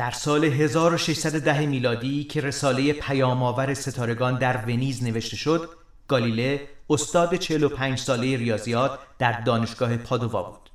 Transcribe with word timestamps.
در 0.00 0.10
سال 0.10 0.44
1610 0.44 1.66
میلادی 1.66 2.24
که 2.24 2.40
رساله 2.40 2.92
پیامآور 2.92 3.74
ستارگان 3.74 4.38
در 4.38 4.56
ونیز 4.56 5.04
نوشته 5.04 5.36
شد 5.36 5.68
گالیله 6.08 6.68
استاد 6.90 7.34
45 7.34 7.98
ساله 7.98 8.36
ریاضیات 8.36 8.98
در 9.18 9.40
دانشگاه 9.40 9.96
پادووا 9.96 10.42
بود. 10.42 10.70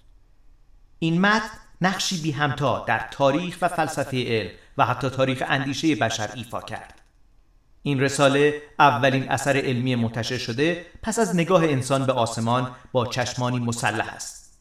این 1.00 1.22
متن 1.22 1.50
نقشی 1.82 2.22
بی 2.22 2.32
همتا 2.32 2.86
در 2.88 3.08
تاریخ 3.12 3.58
و 3.62 3.68
فلسفه 3.68 4.24
علم 4.28 4.52
و 4.78 4.86
حتی 4.86 5.10
تاریخ 5.10 5.44
اندیشه 5.48 5.96
بشر 5.96 6.30
ایفا 6.36 6.62
کرد. 6.62 7.02
این 7.84 8.02
رساله 8.02 8.62
اولین 8.80 9.32
اثر 9.32 9.58
علمی 9.58 9.96
منتشر 9.96 10.38
شده 10.38 10.86
پس 11.04 11.20
از 11.20 11.36
نگاه 11.36 11.64
انسان 11.64 12.06
به 12.06 12.14
آسمان 12.14 12.76
با 12.92 13.06
چشمانی 13.06 13.60
مسلح 13.60 14.08
است. 14.08 14.60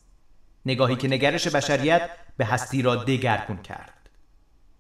نگاهی 0.67 0.96
که 0.96 1.09
نگرش 1.09 1.49
بشریت 1.49 2.11
به 2.37 2.45
هستی 2.45 2.83
را 2.83 2.96
دگرگون 2.96 3.57
کرد. 3.57 3.93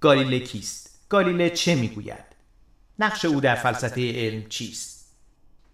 گالیله 0.04 0.40
کیست؟ 0.40 0.90
گالیله 1.08 1.50
چه 1.50 1.74
می‌گوید؟ 1.74 2.24
نقش 2.98 3.24
او 3.24 3.40
در 3.40 3.54
فلسفه 3.54 4.12
علم 4.12 4.48
چیست؟ 4.48 5.16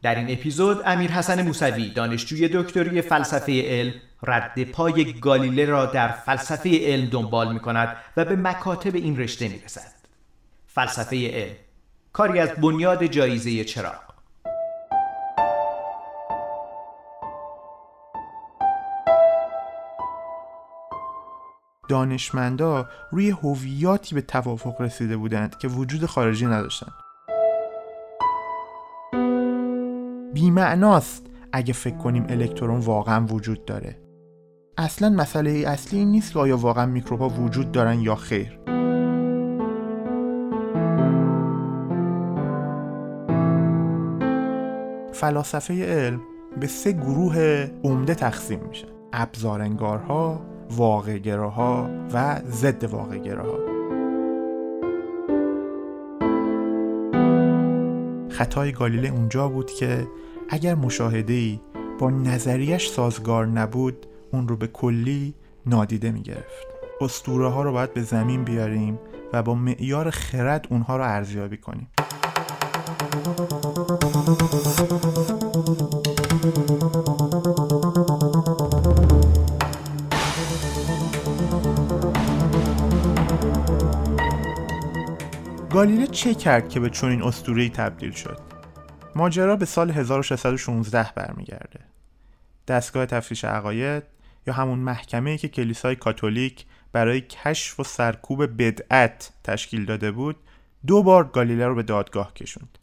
در 0.03 0.15
این 0.15 0.31
اپیزود 0.31 0.83
امیر 0.85 1.11
حسن 1.11 1.43
موسوی 1.43 1.91
دانشجوی 1.91 2.49
دکتری 2.49 3.03
فلسفه 3.03 3.63
علم 3.63 3.95
رد 4.23 4.65
پای 4.65 5.13
گالیله 5.13 5.65
را 5.65 5.87
در 5.87 6.09
فلسفه 6.09 6.79
علم 6.83 7.07
دنبال 7.07 7.53
می 7.53 7.61
کند 7.61 7.97
و 8.17 8.25
به 8.25 8.37
مکاتب 8.37 8.95
این 8.95 9.17
رشته 9.19 9.49
می 9.49 9.59
رسد. 9.65 9.93
فلسفه 10.67 11.31
علم 11.31 11.57
کاری 12.13 12.39
از 12.39 12.51
بنیاد 12.51 13.07
جایزه 13.07 13.65
چراغ 13.65 14.10
دانشمندا 21.91 22.89
روی 23.11 23.31
هویاتی 23.31 24.15
به 24.15 24.21
توافق 24.21 24.81
رسیده 24.81 25.17
بودند 25.17 25.59
که 25.59 25.69
وجود 25.69 26.07
خارجی 26.07 26.47
نداشتند. 26.47 26.93
بیمعناست 30.35 31.27
اگه 31.53 31.73
فکر 31.73 31.97
کنیم 31.97 32.27
الکترون 32.29 32.81
واقعا 32.81 33.27
وجود 33.27 33.65
داره. 33.65 33.99
اصلا 34.79 35.09
مسئله 35.09 35.51
اصلی 35.51 35.99
این 35.99 36.11
نیست 36.11 36.33
که 36.33 36.39
آیا 36.39 36.57
واقعا 36.57 36.87
میکروبها 36.87 37.29
وجود 37.29 37.73
دارن 37.73 38.01
یا 38.01 38.15
خیر. 38.15 38.59
فلاسفه 45.13 45.85
علم 45.85 46.21
به 46.61 46.67
سه 46.67 46.93
گروه 46.93 47.67
عمده 47.85 48.15
تقسیم 48.15 48.61
میشه 48.69 48.87
ابزارنگارها، 49.13 50.50
واقعگراها 50.71 51.91
و 52.13 52.41
ضد 52.51 52.85
واقعگراها. 52.85 53.59
خطای 58.31 58.73
گالیله 58.73 59.09
اونجا 59.09 59.49
بود 59.49 59.71
که 59.71 60.07
اگر 60.49 60.75
مشاهده 60.75 61.33
ای 61.33 61.61
با 61.99 62.11
نظریش 62.11 62.89
سازگار 62.89 63.47
نبود 63.47 64.07
اون 64.33 64.49
رو 64.49 64.57
به 64.57 64.67
کلی 64.67 65.35
نادیده 65.67 66.11
می 66.11 66.23
گرفت 66.23 66.67
استوره 67.01 67.49
ها 67.49 67.63
رو 67.63 67.73
باید 67.73 67.95
به 67.95 68.03
زمین 68.03 68.45
بیاریم 68.45 68.99
و 69.33 69.43
با 69.43 69.55
معیار 69.55 70.11
خرد 70.11 70.67
اونها 70.71 70.97
رو 70.97 71.05
ارزیابی 71.05 71.57
کنیم. 71.57 71.89
گالیله 85.71 86.07
چه 86.07 86.35
کرد 86.35 86.69
که 86.69 86.81
به 86.81 86.91
چنین 86.91 87.23
اسطوره‌ای 87.23 87.69
تبدیل 87.69 88.11
شد؟ 88.11 88.39
ماجرا 89.15 89.57
به 89.57 89.65
سال 89.65 89.91
1616 89.91 91.11
برمیگرده. 91.17 91.81
دستگاه 92.69 93.07
تفتیش 93.07 93.45
عقاید 93.45 94.03
یا 94.47 94.55
همون 94.55 94.79
محکمه‌ای 94.79 95.39
که 95.39 95.49
کلیسای 95.49 95.97
کاتولیک 95.97 96.67
برای 96.93 97.21
کشف 97.21 97.81
و 97.81 97.85
سرکوب 97.85 98.63
بدعت 98.63 99.33
تشکیل 99.45 99.85
داده 99.85 100.11
بود، 100.11 100.37
دو 100.87 101.03
بار 101.03 101.25
گالیله 101.25 101.67
رو 101.67 101.75
به 101.75 101.83
دادگاه 101.83 102.35
کشوند. 102.35 102.79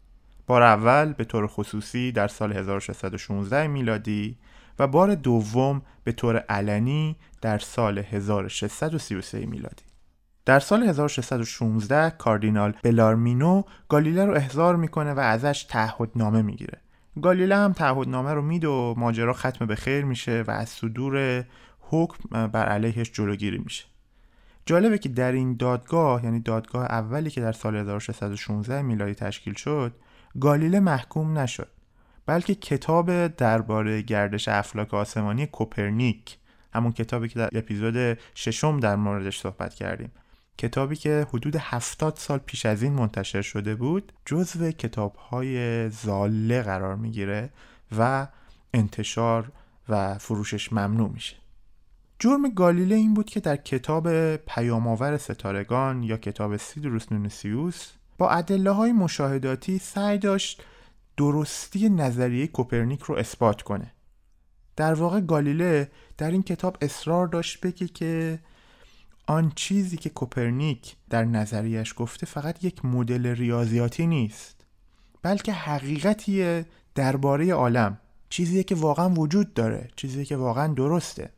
بار 0.46 0.62
اول 0.62 1.12
به 1.12 1.24
طور 1.24 1.46
خصوصی 1.46 2.12
در 2.12 2.28
سال 2.28 2.52
1616 2.52 3.66
میلادی 3.66 4.36
و 4.78 4.86
بار 4.86 5.14
دوم 5.14 5.82
به 6.04 6.12
طور 6.12 6.36
علنی 6.36 7.16
در 7.40 7.58
سال 7.58 7.98
1633 7.98 9.46
میلادی. 9.46 9.87
در 10.48 10.60
سال 10.60 10.82
1616 10.82 12.10
کاردینال 12.10 12.74
بلارمینو 12.82 13.62
گالیله 13.88 14.24
رو 14.24 14.34
احضار 14.34 14.76
می‌کنه 14.76 15.12
و 15.12 15.18
ازش 15.18 15.66
تعهدنامه 15.68 16.42
می‌گیره. 16.42 16.80
گالیله 17.22 17.56
هم 17.56 17.72
تعهدنامه 17.72 18.34
رو 18.34 18.42
میده 18.42 18.68
و 18.68 18.94
ماجرا 18.96 19.32
ختم 19.32 19.66
به 19.66 19.74
خیر 19.74 20.04
میشه 20.04 20.44
و 20.46 20.50
از 20.50 20.68
صدور 20.68 21.44
حکم 21.80 22.46
بر 22.46 22.66
علیهش 22.66 23.10
جلوگیری 23.12 23.58
میشه. 23.58 23.84
جالبه 24.66 24.98
که 24.98 25.08
در 25.08 25.32
این 25.32 25.56
دادگاه 25.56 26.24
یعنی 26.24 26.40
دادگاه 26.40 26.84
اولی 26.84 27.30
که 27.30 27.40
در 27.40 27.52
سال 27.52 27.76
1616 27.76 28.82
میلادی 28.82 29.14
تشکیل 29.14 29.54
شد 29.54 29.92
گالیله 30.40 30.80
محکوم 30.80 31.38
نشد 31.38 31.70
بلکه 32.26 32.54
کتاب 32.54 33.26
درباره 33.26 34.02
گردش 34.02 34.48
افلاک 34.48 34.94
آسمانی 34.94 35.46
کوپرنیک 35.46 36.38
همون 36.72 36.92
کتابی 36.92 37.28
که 37.28 37.38
در 37.38 37.48
اپیزود 37.52 38.18
ششم 38.34 38.80
در 38.80 38.96
موردش 38.96 39.40
صحبت 39.40 39.74
کردیم 39.74 40.12
کتابی 40.58 40.96
که 40.96 41.26
حدود 41.28 41.56
70 41.56 42.16
سال 42.16 42.38
پیش 42.38 42.66
از 42.66 42.82
این 42.82 42.92
منتشر 42.92 43.42
شده 43.42 43.74
بود 43.74 44.12
جزو 44.24 44.70
کتاب 44.70 45.14
های 45.16 45.90
زاله 45.90 46.62
قرار 46.62 46.96
می‌گیره 46.96 47.50
و 47.98 48.28
انتشار 48.74 49.52
و 49.88 50.18
فروشش 50.18 50.72
ممنوع 50.72 51.08
میشه. 51.08 51.36
جرم 52.18 52.48
گالیله 52.48 52.94
این 52.94 53.14
بود 53.14 53.26
که 53.26 53.40
در 53.40 53.56
کتاب 53.56 54.36
پیامآور 54.36 55.16
ستارگان 55.16 56.02
یا 56.02 56.16
کتاب 56.16 56.56
سیدروس 56.56 57.12
نونسیوس 57.12 57.92
با 58.18 58.30
ادله 58.30 58.70
های 58.70 58.92
مشاهداتی 58.92 59.78
سعی 59.78 60.18
داشت 60.18 60.62
درستی 61.16 61.88
نظریه 61.88 62.46
کوپرنیک 62.46 63.02
رو 63.02 63.14
اثبات 63.14 63.62
کنه. 63.62 63.92
در 64.76 64.94
واقع 64.94 65.20
گالیله 65.20 65.90
در 66.18 66.30
این 66.30 66.42
کتاب 66.42 66.78
اصرار 66.80 67.26
داشت 67.26 67.60
بگه 67.60 67.88
که 67.88 68.38
آن 69.30 69.52
چیزی 69.54 69.96
که 69.96 70.10
کوپرنیک 70.10 70.96
در 71.10 71.24
نظریش 71.24 71.94
گفته 71.96 72.26
فقط 72.26 72.64
یک 72.64 72.84
مدل 72.84 73.26
ریاضیاتی 73.26 74.06
نیست 74.06 74.66
بلکه 75.22 75.52
حقیقتیه 75.52 76.66
درباره 76.94 77.52
عالم 77.52 77.98
چیزیه 78.28 78.62
که 78.62 78.74
واقعا 78.74 79.10
وجود 79.10 79.54
داره 79.54 79.88
چیزی 79.96 80.24
که 80.24 80.36
واقعا 80.36 80.66
درسته. 80.66 81.30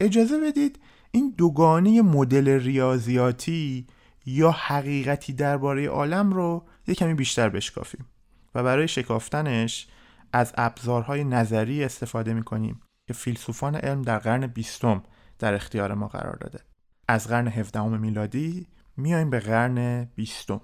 اجازه 0.00 0.40
بدید 0.40 0.78
این 1.10 1.34
دوگانه 1.38 2.02
مدل 2.02 2.48
ریاضیاتی 2.48 3.86
یا 4.26 4.50
حقیقتی 4.50 5.32
درباره 5.32 5.88
عالم 5.88 6.32
رو 6.32 6.64
یه 6.86 6.94
کمی 6.94 7.14
بیشتر 7.14 7.48
بشکافیم 7.48 8.06
و 8.54 8.62
برای 8.62 8.88
شکافتنش 8.88 9.88
از 10.32 10.52
ابزارهای 10.56 11.24
نظری 11.24 11.84
استفاده 11.84 12.34
می‌کنیم 12.34 12.80
که 13.06 13.12
فیلسوفان 13.12 13.74
علم 13.74 14.02
در 14.02 14.18
قرن 14.18 14.46
بیستم 14.46 15.02
در 15.38 15.54
اختیار 15.54 15.94
ما 15.94 16.08
قرار 16.08 16.36
داده. 16.36 16.69
از 17.10 17.28
قرن 17.28 17.48
17 17.48 17.82
میلادی 17.82 18.66
میایم 18.96 19.30
به 19.30 19.40
قرن 19.40 20.04
بیستم. 20.04 20.60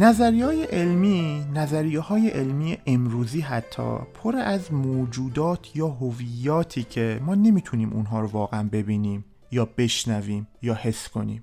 نظریه 0.00 0.44
های 0.44 0.64
علمی 0.64 1.46
نظریه 1.54 2.00
های 2.00 2.28
علمی 2.28 2.78
امروزی 2.86 3.40
حتی 3.40 3.98
پر 4.14 4.36
از 4.36 4.72
موجودات 4.72 5.76
یا 5.76 5.88
هویاتی 5.88 6.82
که 6.82 7.20
ما 7.22 7.34
نمی‌تونیم 7.34 7.92
اونها 7.92 8.20
رو 8.20 8.26
واقعا 8.26 8.68
ببینیم 8.72 9.24
یا 9.50 9.64
بشنویم 9.64 10.48
یا 10.62 10.74
حس 10.74 11.08
کنیم. 11.08 11.42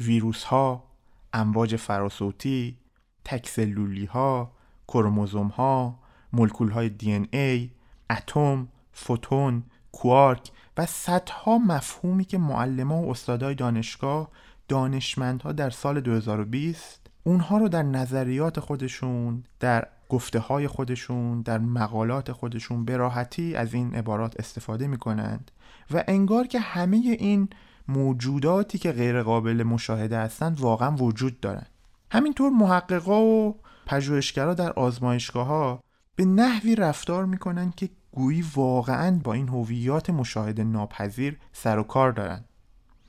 ویروس 0.00 0.44
ها 0.44 0.84
امواج 1.32 1.76
فراسوتی 1.76 2.76
تکسلولی 3.24 4.04
ها 4.04 4.52
کروموزوم 4.88 5.46
ها 5.48 5.98
مولکول 6.32 6.70
های 6.70 6.88
دی 6.88 7.28
ای 7.32 7.70
اتم 8.10 8.68
فوتون 8.92 9.62
کوارک 9.92 10.50
و 10.76 10.86
صدها 10.86 11.58
مفهومی 11.58 12.24
که 12.24 12.38
معلمان 12.38 13.04
و 13.04 13.10
استادای 13.10 13.54
دانشگاه 13.54 14.30
دانشمندها 14.68 15.52
در 15.52 15.70
سال 15.70 16.00
2020 16.00 17.01
اونها 17.24 17.58
رو 17.58 17.68
در 17.68 17.82
نظریات 17.82 18.60
خودشون 18.60 19.44
در 19.60 19.88
گفته 20.08 20.38
های 20.38 20.68
خودشون 20.68 21.42
در 21.42 21.58
مقالات 21.58 22.32
خودشون 22.32 22.84
به 22.84 22.96
راحتی 22.96 23.54
از 23.56 23.74
این 23.74 23.94
عبارات 23.94 24.40
استفاده 24.40 24.86
می 24.86 24.98
کنند 24.98 25.50
و 25.90 26.04
انگار 26.08 26.46
که 26.46 26.60
همه 26.60 26.96
این 26.96 27.48
موجوداتی 27.88 28.78
که 28.78 28.92
غیر 28.92 29.22
قابل 29.22 29.62
مشاهده 29.62 30.18
هستند 30.18 30.60
واقعا 30.60 30.96
وجود 30.96 31.40
دارند 31.40 31.70
همینطور 32.10 32.50
محققا 32.50 33.20
و 33.20 33.60
پژوهشگرا 33.86 34.54
در 34.54 34.72
آزمایشگاه 34.72 35.46
ها 35.46 35.80
به 36.16 36.24
نحوی 36.24 36.76
رفتار 36.76 37.26
می‌کنن 37.26 37.72
که 37.76 37.90
گویی 38.12 38.44
واقعا 38.54 39.20
با 39.24 39.32
این 39.32 39.48
هویات 39.48 40.10
مشاهده 40.10 40.64
ناپذیر 40.64 41.38
سر 41.52 41.78
و 41.78 41.82
کار 41.82 42.12
دارن. 42.12 42.44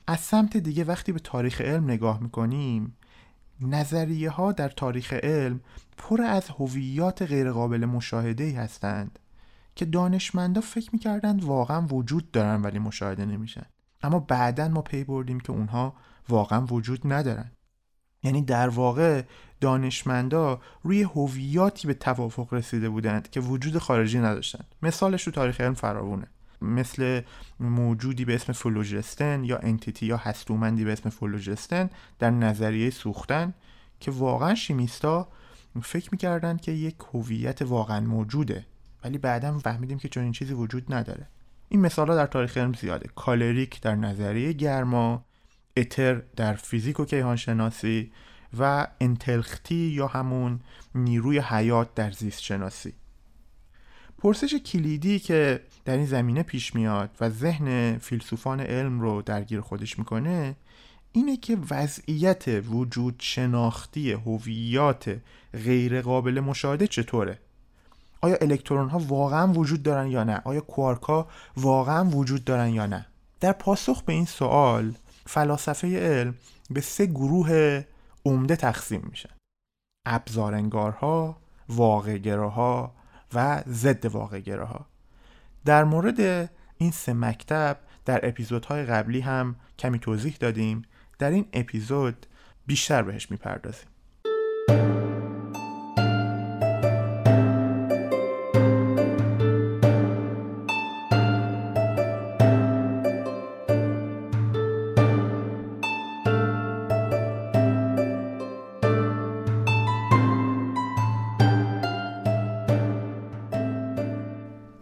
از 0.06 0.20
سمت 0.20 0.56
دیگه 0.56 0.84
وقتی 0.84 1.12
به 1.12 1.18
تاریخ 1.18 1.60
علم 1.60 1.84
نگاه 1.84 2.22
می‌کنیم 2.22 2.96
نظریه 3.60 4.30
ها 4.30 4.52
در 4.52 4.68
تاریخ 4.68 5.12
علم 5.12 5.60
پر 5.96 6.22
از 6.22 6.48
هویات 6.48 7.22
غیرقابل 7.22 7.84
مشاهده 7.84 8.58
هستند 8.58 9.18
که 9.74 9.84
دانشمندا 9.84 10.60
فکر 10.60 10.90
می‌کردند 10.92 11.44
واقعا 11.44 11.86
وجود 11.86 12.30
دارن 12.30 12.62
ولی 12.62 12.78
مشاهده 12.78 13.24
نمیشن. 13.24 13.66
اما 14.02 14.18
بعدا 14.18 14.68
ما 14.68 14.82
پی 14.82 15.04
بردیم 15.04 15.40
که 15.40 15.50
اونها 15.50 15.94
واقعا 16.28 16.66
وجود 16.66 17.12
ندارن. 17.12 17.50
یعنی 18.22 18.42
در 18.42 18.68
واقع 18.68 19.22
دانشمندا 19.60 20.60
روی 20.82 21.02
هویاتی 21.02 21.86
به 21.86 21.94
توافق 21.94 22.54
رسیده 22.54 22.88
بودند 22.88 23.30
که 23.30 23.40
وجود 23.40 23.78
خارجی 23.78 24.18
نداشتند 24.18 24.74
مثالش 24.82 25.24
تو 25.24 25.30
تاریخ 25.30 25.60
علم 25.60 25.74
فراوونه. 25.74 26.26
مثل 26.62 27.20
موجودی 27.60 28.24
به 28.24 28.34
اسم 28.34 28.52
فلوجستن 28.52 29.44
یا 29.44 29.58
entity 29.58 30.06
یا 30.06 30.16
هستومندی 30.16 30.84
به 30.84 30.92
اسم 30.92 31.10
فلوجستن 31.10 31.90
در 32.18 32.30
نظریه 32.30 32.90
سوختن 32.90 33.54
که 34.00 34.10
واقعا 34.10 34.54
شیمیست‌ها 34.54 35.28
فکر 35.82 36.08
می‌کردند 36.12 36.60
که 36.60 36.72
یک 36.72 36.96
هویت 37.14 37.62
واقعا 37.62 38.00
موجوده 38.00 38.66
ولی 39.04 39.18
بعدا 39.18 39.58
فهمیدیم 39.58 39.98
که 39.98 40.08
چنین 40.08 40.32
چیزی 40.32 40.54
وجود 40.54 40.94
نداره. 40.94 41.26
این 41.68 41.80
مثال 41.80 42.08
ها 42.08 42.16
در 42.16 42.26
تاریخ 42.26 42.56
علم 42.56 42.72
زیاده. 42.72 43.08
کالریک 43.16 43.80
در 43.80 43.94
نظریه 43.94 44.52
گرما 44.52 45.24
اتر 45.76 46.22
در 46.36 46.54
فیزیک 46.54 47.00
و 47.00 47.04
کیهان 47.04 47.36
شناسی 47.36 48.12
و 48.58 48.86
انتلختی 49.00 49.74
یا 49.74 50.06
همون 50.06 50.60
نیروی 50.94 51.38
حیات 51.38 51.94
در 51.94 52.10
زیست 52.10 52.40
شناسی 52.40 52.92
پرسش 54.24 54.54
کلیدی 54.54 55.18
که 55.18 55.60
در 55.84 55.96
این 55.96 56.06
زمینه 56.06 56.42
پیش 56.42 56.74
میاد 56.74 57.10
و 57.20 57.30
ذهن 57.30 57.98
فیلسوفان 57.98 58.60
علم 58.60 59.00
رو 59.00 59.22
درگیر 59.22 59.60
خودش 59.60 59.98
می‌کنه 59.98 60.56
اینه 61.12 61.36
که 61.36 61.58
وضعیت 61.70 62.44
وجود 62.48 63.14
شناختی 63.18 64.12
هویات 64.12 65.16
غیر 65.52 66.00
قابل 66.00 66.40
مشاهده 66.40 66.86
چطوره؟ 66.86 67.38
آیا 68.20 68.36
الکترون 68.40 68.88
ها 68.88 68.98
واقعا 68.98 69.52
وجود 69.52 69.82
دارن 69.82 70.06
یا 70.06 70.24
نه؟ 70.24 70.40
آیا 70.44 70.60
کوارک 70.60 71.02
ها 71.02 71.28
واقعا 71.56 72.04
وجود 72.04 72.44
دارن 72.44 72.68
یا 72.68 72.86
نه؟ 72.86 73.06
در 73.40 73.52
پاسخ 73.52 74.02
به 74.02 74.12
این 74.12 74.24
سوال 74.24 74.94
فلاسفه 75.26 75.98
علم 75.98 76.34
به 76.70 76.80
سه 76.80 77.06
گروه 77.06 77.82
عمده 78.24 78.56
تقسیم 78.56 79.06
میشن. 79.10 79.30
ابزارنگارها 80.06 81.36
واقعگراها 81.68 83.03
و 83.34 83.62
ضد 83.68 84.06
واقعگراها 84.06 84.86
در 85.64 85.84
مورد 85.84 86.50
این 86.78 86.90
سه 86.90 87.12
مکتب 87.12 87.78
در 88.04 88.28
اپیزودهای 88.28 88.84
قبلی 88.84 89.20
هم 89.20 89.56
کمی 89.78 89.98
توضیح 89.98 90.36
دادیم. 90.40 90.82
در 91.18 91.30
این 91.30 91.46
اپیزود 91.52 92.26
بیشتر 92.66 93.02
بهش 93.02 93.30
می‌پردازیم. 93.30 93.88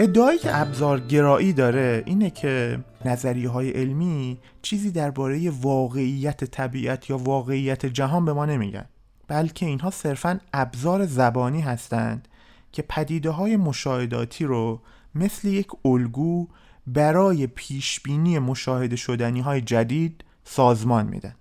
ادعایی 0.02 0.38
که 0.38 0.60
ابزارگرایی 0.60 1.52
داره 1.52 2.02
اینه 2.06 2.30
که 2.30 2.78
نظریه 3.04 3.48
های 3.48 3.70
علمی 3.70 4.38
چیزی 4.62 4.90
درباره 4.90 5.50
واقعیت 5.50 6.44
طبیعت 6.44 7.10
یا 7.10 7.18
واقعیت 7.18 7.86
جهان 7.86 8.24
به 8.24 8.32
ما 8.32 8.46
نمیگن 8.46 8.84
بلکه 9.28 9.66
اینها 9.66 9.90
صرفا 9.90 10.40
ابزار 10.52 11.06
زبانی 11.06 11.60
هستند 11.60 12.28
که 12.72 12.82
پدیده 12.82 13.30
های 13.30 13.56
مشاهداتی 13.56 14.44
رو 14.44 14.80
مثل 15.14 15.48
یک 15.48 15.68
الگو 15.84 16.48
برای 16.86 17.46
پیشبینی 17.46 18.38
مشاهده 18.38 18.96
شدنی 18.96 19.40
های 19.40 19.60
جدید 19.60 20.24
سازمان 20.44 21.06
میدن. 21.06 21.34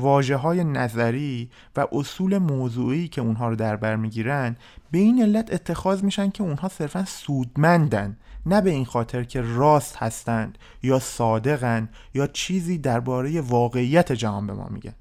واجه 0.00 0.36
های 0.36 0.64
نظری 0.64 1.50
و 1.76 1.86
اصول 1.92 2.38
موضوعی 2.38 3.08
که 3.08 3.20
اونها 3.20 3.48
رو 3.48 3.56
در 3.56 3.76
بر 3.76 3.96
می‌گیرن 3.96 4.56
به 4.90 4.98
این 4.98 5.22
علت 5.22 5.52
اتخاذ 5.52 6.02
میشن 6.04 6.30
که 6.30 6.42
اونها 6.42 6.68
صرفا 6.68 7.04
سودمندن. 7.04 8.16
نه 8.46 8.60
به 8.60 8.70
این 8.70 8.84
خاطر 8.84 9.24
که 9.24 9.40
راست 9.40 9.96
هستند 9.96 10.58
یا 10.82 10.98
صادقن 10.98 11.88
یا 12.14 12.26
چیزی 12.26 12.78
درباره 12.78 13.40
واقعیت 13.40 14.12
جهان 14.12 14.46
به 14.46 14.52
ما 14.52 14.68
میگن 14.68 14.94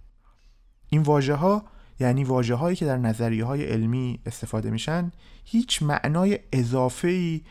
این 0.90 1.02
واژه 1.02 1.36
ها 1.36 1.63
یعنی 2.00 2.24
واجه 2.24 2.56
هایی 2.56 2.75
که 2.75 2.86
در 2.86 2.98
نظریه 2.98 3.45
های 3.45 3.63
علمی 3.66 4.19
استفاده 4.25 4.69
میشن 4.69 5.12
هیچ 5.44 5.84
معنای 5.84 6.40
اضافه 6.54 7.42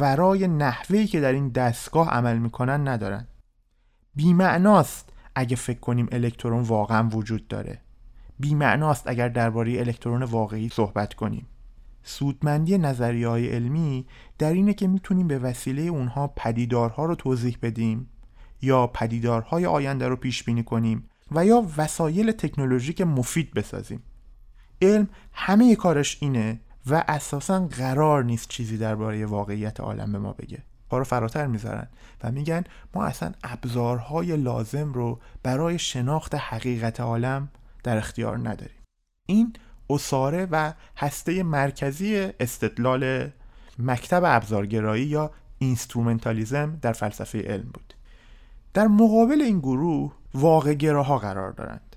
ورای 0.00 0.48
نحوهی 0.48 1.06
که 1.06 1.20
در 1.20 1.32
این 1.32 1.48
دستگاه 1.48 2.08
عمل 2.08 2.38
می‌کنن 2.38 2.88
ندارن. 2.88 3.26
بیمعناست 4.14 5.12
اگه 5.36 5.56
فکر 5.56 5.80
کنیم 5.80 6.08
الکترون 6.12 6.62
واقعا 6.62 7.08
وجود 7.08 7.48
داره. 7.48 7.80
بیمعناست 8.38 9.06
اگر 9.06 9.28
درباره 9.28 9.78
الکترون 9.78 10.22
واقعی 10.22 10.68
صحبت 10.68 11.14
کنیم. 11.14 11.46
سودمندی 12.02 12.78
نظریه 12.78 13.28
های 13.28 13.48
علمی 13.48 14.06
در 14.38 14.52
اینه 14.52 14.74
که 14.74 14.88
می‌تونیم 14.88 15.28
به 15.28 15.38
وسیله 15.38 15.82
اونها 15.82 16.26
پدیدارها 16.26 17.04
رو 17.04 17.14
توضیح 17.14 17.58
بدیم 17.62 18.08
یا 18.62 18.86
پدیدارهای 18.86 19.66
آینده 19.66 20.08
رو 20.08 20.16
پیش 20.16 20.44
بینی 20.44 20.62
کنیم 20.62 21.08
و 21.30 21.46
یا 21.46 21.66
وسایل 21.76 22.32
تکنولوژیک 22.32 23.00
مفید 23.00 23.54
بسازیم. 23.54 24.02
علم 24.82 25.08
همه 25.32 25.76
کارش 25.76 26.18
اینه 26.20 26.60
و 26.86 27.04
اساسا 27.08 27.66
قرار 27.66 28.24
نیست 28.24 28.48
چیزی 28.48 28.78
درباره 28.78 29.26
واقعیت 29.26 29.80
عالم 29.80 30.12
به 30.12 30.18
ما 30.18 30.32
بگه. 30.32 30.62
پا 30.88 30.98
رو 30.98 31.04
فراتر 31.04 31.46
می‌ذارن 31.46 31.88
و 32.22 32.30
میگن 32.30 32.64
ما 32.94 33.04
اصلا 33.04 33.32
ابزارهای 33.44 34.36
لازم 34.36 34.92
رو 34.92 35.20
برای 35.42 35.78
شناخت 35.78 36.34
حقیقت 36.34 37.00
عالم 37.00 37.48
در 37.82 37.96
اختیار 37.96 38.38
نداریم. 38.38 38.82
این 39.26 39.52
عصاره 39.90 40.48
و 40.50 40.72
هسته 40.96 41.42
مرکزی 41.42 42.28
استدلال 42.40 43.30
مکتب 43.78 44.22
ابزارگرایی 44.24 45.04
یا 45.04 45.30
instrumentalism 45.58 46.78
در 46.82 46.92
فلسفه 46.92 47.42
علم 47.42 47.70
بود. 47.74 47.94
در 48.74 48.86
مقابل 48.86 49.42
این 49.42 49.58
گروه 49.58 50.12
واقعگراها 50.34 51.18
قرار 51.18 51.52
دارند. 51.52 51.96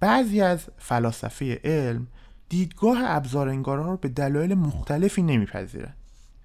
بعضی 0.00 0.40
از 0.40 0.66
فلاسفه 0.78 1.60
علم 1.64 2.06
دیدگاه 2.48 2.98
ابزارانگارها 3.00 3.90
رو 3.90 3.96
به 3.96 4.08
دلایل 4.08 4.54
مختلفی 4.54 5.22
نمیپذیرند. 5.22 5.96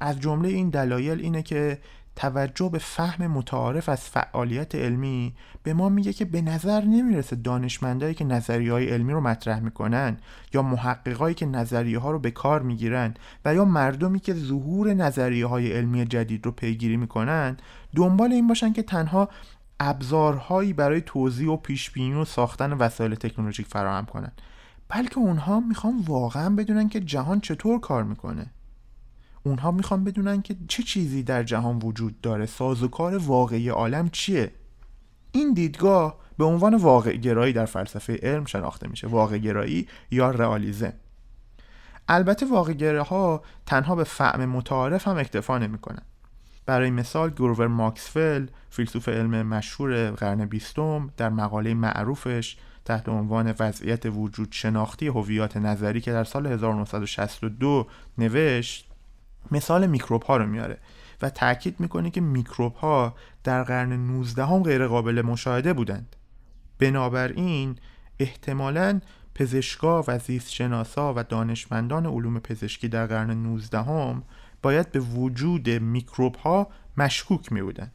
از 0.04 0.20
جمله 0.20 0.50
این 0.50 0.70
دلایل 0.70 1.20
اینه 1.20 1.42
که 1.42 1.80
توجه 2.16 2.70
به 2.70 2.78
فهم 2.78 3.28
متعارف 3.28 3.90
از 3.90 4.02
فعالیت 4.02 4.76
علمی 4.76 5.34
به 5.64 5.74
ما 5.74 5.90
میگه 5.90 6.14
که 6.14 6.26
به 6.26 6.42
نظر 6.42 6.82
نمی‌رسه 6.82 7.36
دانشمندایی 7.36 8.14
که 8.14 8.26
نظریه 8.26 8.72
های 8.72 8.90
علمی 8.90 9.14
رو 9.14 9.22
مطرح 9.22 9.60
می‌کنن 9.60 10.18
یا 10.54 10.62
محققایی 10.62 11.36
که 11.36 11.46
نظریه 11.46 12.00
ها 12.00 12.12
رو 12.12 12.20
به 12.20 12.32
کار 12.32 12.62
می‌گیرن 12.62 13.14
و 13.46 13.56
یا 13.56 13.66
مردمی 13.66 14.20
که 14.20 14.34
ظهور 14.34 14.94
نظریه 14.94 15.46
های 15.46 15.72
علمی 15.72 16.06
جدید 16.06 16.46
رو 16.46 16.52
پیگیری 16.52 16.98
می‌کنن 16.98 17.58
دنبال 17.96 18.32
این 18.32 18.48
باشن 18.48 18.74
که 18.74 18.84
تنها 18.84 19.30
ابزارهایی 19.80 20.74
برای 20.74 21.02
توضیح 21.02 21.50
و 21.50 21.58
پیشبینی 21.58 22.14
و 22.14 22.26
ساختن 22.26 22.74
وسایل 22.74 23.16
تکنولوژیک 23.16 23.68
فراهم 23.68 24.06
کنن 24.06 24.32
بلکه 24.90 25.18
اونها 25.18 25.60
می‌خوان 25.60 26.00
واقعا 26.08 26.50
بدونن 26.50 26.90
که 26.90 27.00
جهان 27.00 27.40
چطور 27.40 27.80
کار 27.80 28.04
می‌کنه. 28.04 28.46
اونها 29.44 29.72
می‌خوان 29.72 30.04
بدونن 30.04 30.42
که 30.42 30.56
چه 30.68 30.84
چیزی 30.84 31.24
در 31.24 31.44
جهان 31.44 31.80
وجود 31.80 32.22
داره. 32.22 32.46
سازوکار 32.46 33.18
واقعی 33.18 33.70
عالم 33.70 34.10
چیه؟ 34.10 34.52
این 35.32 35.54
دیدگاه 35.54 36.20
به 36.38 36.46
عنوان 36.46 36.76
واقع 36.76 37.16
گرایی 37.16 37.54
در 37.54 37.66
فلسفه 37.66 38.20
علم 38.24 38.46
شناخته 38.46 38.88
میشه. 38.88 39.08
واقع 39.08 39.38
گرایی 39.38 39.88
یا 40.12 40.30
رئالیزم. 40.32 40.94
البته 42.08 42.46
واقع 42.46 42.98
ها 42.98 43.44
تنها 43.66 43.96
به 43.96 44.04
فهم 44.04 44.46
متعارف 44.46 45.08
هم 45.08 45.18
اکتفا 45.18 45.58
نمی‌کنن. 45.58 46.04
برای 46.66 46.92
مثال 46.92 47.30
گروور 47.30 47.68
ماکسفل 47.68 48.48
فیلسوف 48.70 49.10
علم 49.10 49.48
مشهور 49.48 50.12
قرن 50.12 50.46
بیستم 50.46 51.10
در 51.18 51.30
مقاله 51.30 51.74
معروفش 51.74 52.58
تحت 52.86 53.10
عنوان 53.10 53.54
وضعیت 53.60 54.06
وجود 54.06 54.48
شناختی 54.52 55.08
هویات 55.08 55.58
نظری 55.58 56.02
که 56.02 56.12
در 56.12 56.24
سال 56.24 56.48
1962 56.48 57.88
نوشت 58.18 58.93
مثال 59.52 59.88
میکروب 59.88 60.24
ها 60.24 60.38
رو 60.38 60.46
میاره 60.46 60.78
و 61.22 61.30
تاکید 61.30 61.80
می‌کنه 61.80 62.10
که 62.10 62.22
میکروب 62.22 62.76
ها 62.76 63.16
در 63.44 63.64
قرن 63.64 63.94
19 63.94 64.46
هم 64.46 64.64
غیر 64.64 64.88
قابل 64.88 65.22
مشاهده 65.22 65.74
بودند 65.74 66.16
بنابراین 66.80 67.76
احتمالا 68.20 69.02
پزشکا 69.36 70.04
و 70.08 70.20
زیستشناسا 70.20 71.14
و 71.18 71.24
دانشمندان 71.24 72.06
علوم 72.06 72.40
پزشکی 72.40 72.88
در 72.88 73.06
قرن 73.06 73.32
19 73.32 73.78
هم 73.78 74.24
باید 74.62 74.92
به 74.92 75.00
وجود 75.00 75.70
میکروب 75.70 76.36
ها 76.36 76.68
مشکوک 76.98 77.52
می 77.52 77.62
بودند. 77.62 77.92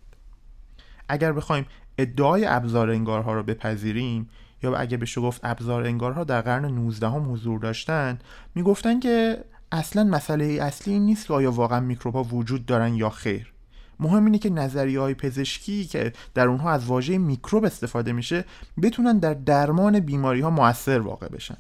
اگر 1.09 1.33
بخوایم 1.33 1.67
ادعای 1.99 2.45
ابزار 2.45 2.91
انگارها 2.91 3.33
رو 3.33 3.43
بپذیریم 3.43 4.29
یا 4.63 4.77
اگر 4.77 4.97
بشه 4.97 5.21
گفت 5.21 5.41
ابزار 5.45 5.85
انگارها 5.85 6.25
در 6.25 6.41
قرن 6.41 6.65
19 6.65 7.09
هم 7.09 7.33
حضور 7.33 7.59
داشتن 7.59 8.19
می‌گفتن 8.55 9.01
که 9.01 9.45
اصلا 9.73 10.05
مسئله 10.05 10.45
اصلی 10.45 10.95
این 10.95 11.05
نیست 11.05 11.27
که 11.27 11.35
آیا 11.35 11.53
واقعا 11.53 11.81
میکروب 11.81 12.15
ها 12.15 12.23
وجود 12.23 12.67
دارن 12.67 12.95
یا 12.95 13.11
خیر. 13.11 13.53
مهم 14.01 14.25
اینه 14.25 14.39
که 14.39 14.51
نظریه 14.51 15.01
های 15.01 15.15
پزشکی 15.15 15.85
که 15.85 16.13
در 16.35 16.49
اونها 16.49 16.71
از 16.71 16.87
واژه 16.87 17.19
میکروب 17.19 17.65
استفاده 17.65 18.13
میشه 18.13 18.45
بتونن 18.83 19.19
در 19.19 19.35
درمان 19.35 20.01
بیماری 20.01 20.41
ها 20.41 20.51
موثر 20.51 21.01
واقع 21.01 21.29
بشن. 21.29 21.57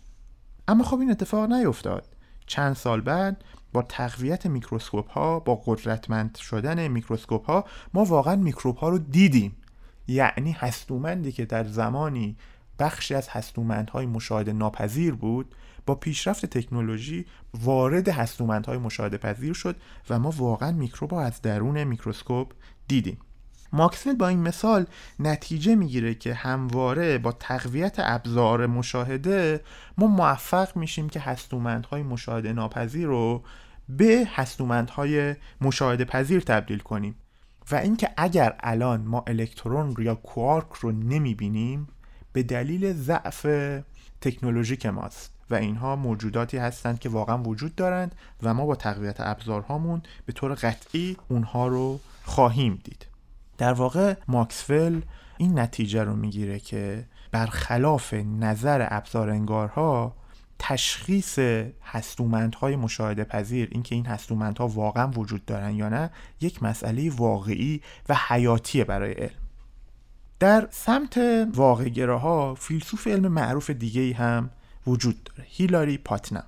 اما 0.68 0.84
خب 0.84 1.00
این 1.00 1.10
اتفاق 1.10 1.52
نیفتاد. 1.52 2.08
چند 2.46 2.76
سال 2.76 3.00
بعد 3.00 3.44
با 3.72 3.82
تقویت 3.82 4.46
میکروسکوپ 4.46 5.10
ها 5.10 5.40
با 5.40 5.62
قدرتمند 5.66 6.36
شدن 6.36 6.88
میکروسکوپ 6.88 7.46
ها 7.46 7.64
ما 7.94 8.04
واقعا 8.04 8.36
میکروب 8.36 8.76
ها 8.76 8.88
رو 8.88 8.98
دیدیم. 8.98 9.56
یعنی 10.08 10.52
هستومندی 10.52 11.32
که 11.32 11.44
در 11.44 11.64
زمانی 11.64 12.36
بخشی 12.78 13.14
از 13.14 13.28
هستومندهای 13.28 14.06
مشاهده 14.06 14.52
ناپذیر 14.52 15.14
بود 15.14 15.54
با 15.88 15.94
پیشرفت 15.94 16.46
تکنولوژی 16.46 17.26
وارد 17.54 18.08
هستومندهای 18.08 18.78
مشاهده 18.78 19.18
پذیر 19.18 19.52
شد 19.52 19.76
و 20.10 20.18
ما 20.18 20.30
واقعا 20.30 20.72
میکروب 20.72 21.14
از 21.14 21.42
درون 21.42 21.84
میکروسکوپ 21.84 22.52
دیدیم. 22.88 23.18
ماکسول 23.72 24.14
با 24.14 24.28
این 24.28 24.38
مثال 24.38 24.86
نتیجه 25.18 25.74
می‌گیره 25.74 26.14
که 26.14 26.34
همواره 26.34 27.18
با 27.18 27.32
تقویت 27.32 27.94
ابزار 27.98 28.66
مشاهده 28.66 29.60
ما 29.98 30.06
موفق 30.06 30.76
میشیم 30.76 31.08
که 31.08 31.20
هستومندهای 31.20 32.02
مشاهده 32.02 32.52
ناپذیر 32.52 33.06
رو 33.06 33.42
به 33.88 34.28
هستومندهای 34.34 35.36
مشاهده 35.60 36.04
پذیر 36.04 36.40
تبدیل 36.40 36.78
کنیم 36.78 37.14
و 37.70 37.74
اینکه 37.74 38.10
اگر 38.16 38.56
الان 38.60 39.00
ما 39.00 39.24
الکترون 39.26 39.94
یا 39.98 40.14
کوارک 40.14 40.72
رو 40.72 40.92
نمی‌بینیم 40.92 41.88
به 42.32 42.42
دلیل 42.42 42.92
ضعف 42.92 43.46
تکنولوژیک 44.20 44.86
ماست. 44.86 45.37
و 45.50 45.54
اینها 45.54 45.96
موجوداتی 45.96 46.56
هستند 46.56 46.98
که 46.98 47.08
واقعا 47.08 47.42
وجود 47.42 47.74
دارند 47.74 48.14
و 48.42 48.54
ما 48.54 48.66
با 48.66 48.74
تقویت 48.74 49.20
ابزارهامون 49.20 50.02
به 50.26 50.32
طور 50.32 50.54
قطعی 50.54 51.16
اونها 51.28 51.66
رو 51.66 52.00
خواهیم 52.24 52.80
دید. 52.84 53.06
در 53.58 53.72
واقع 53.72 54.14
ماکسول 54.28 55.02
این 55.38 55.58
نتیجه 55.58 56.02
رو 56.02 56.16
می‌گیره 56.16 56.58
که 56.58 57.04
برخلاف 57.32 58.14
نظر 58.14 58.86
ابزار 58.90 59.30
انگارها 59.30 60.14
تشخیص 60.58 61.38
هستومندهای 61.82 62.76
مشاهده 62.76 63.24
پذیر 63.24 63.68
اینکه 63.72 63.94
این 63.94 64.06
هستومندها 64.06 64.68
واقعا 64.68 65.10
وجود 65.10 65.44
دارن 65.44 65.74
یا 65.74 65.88
نه 65.88 66.10
یک 66.40 66.62
مسئله 66.62 67.10
واقعی 67.10 67.82
و 68.08 68.16
حیاتیه 68.28 68.84
برای 68.84 69.12
علم. 69.12 69.30
در 70.40 70.68
سمت 70.70 71.18
واقعگراها 71.54 72.54
فیلسوف 72.54 73.06
علم 73.06 73.28
معروف 73.28 73.70
دیگه 73.70 74.14
هم 74.14 74.50
وجود 74.88 75.24
داره. 75.24 75.48
هیلاری 75.50 75.98
پاتنم 75.98 76.44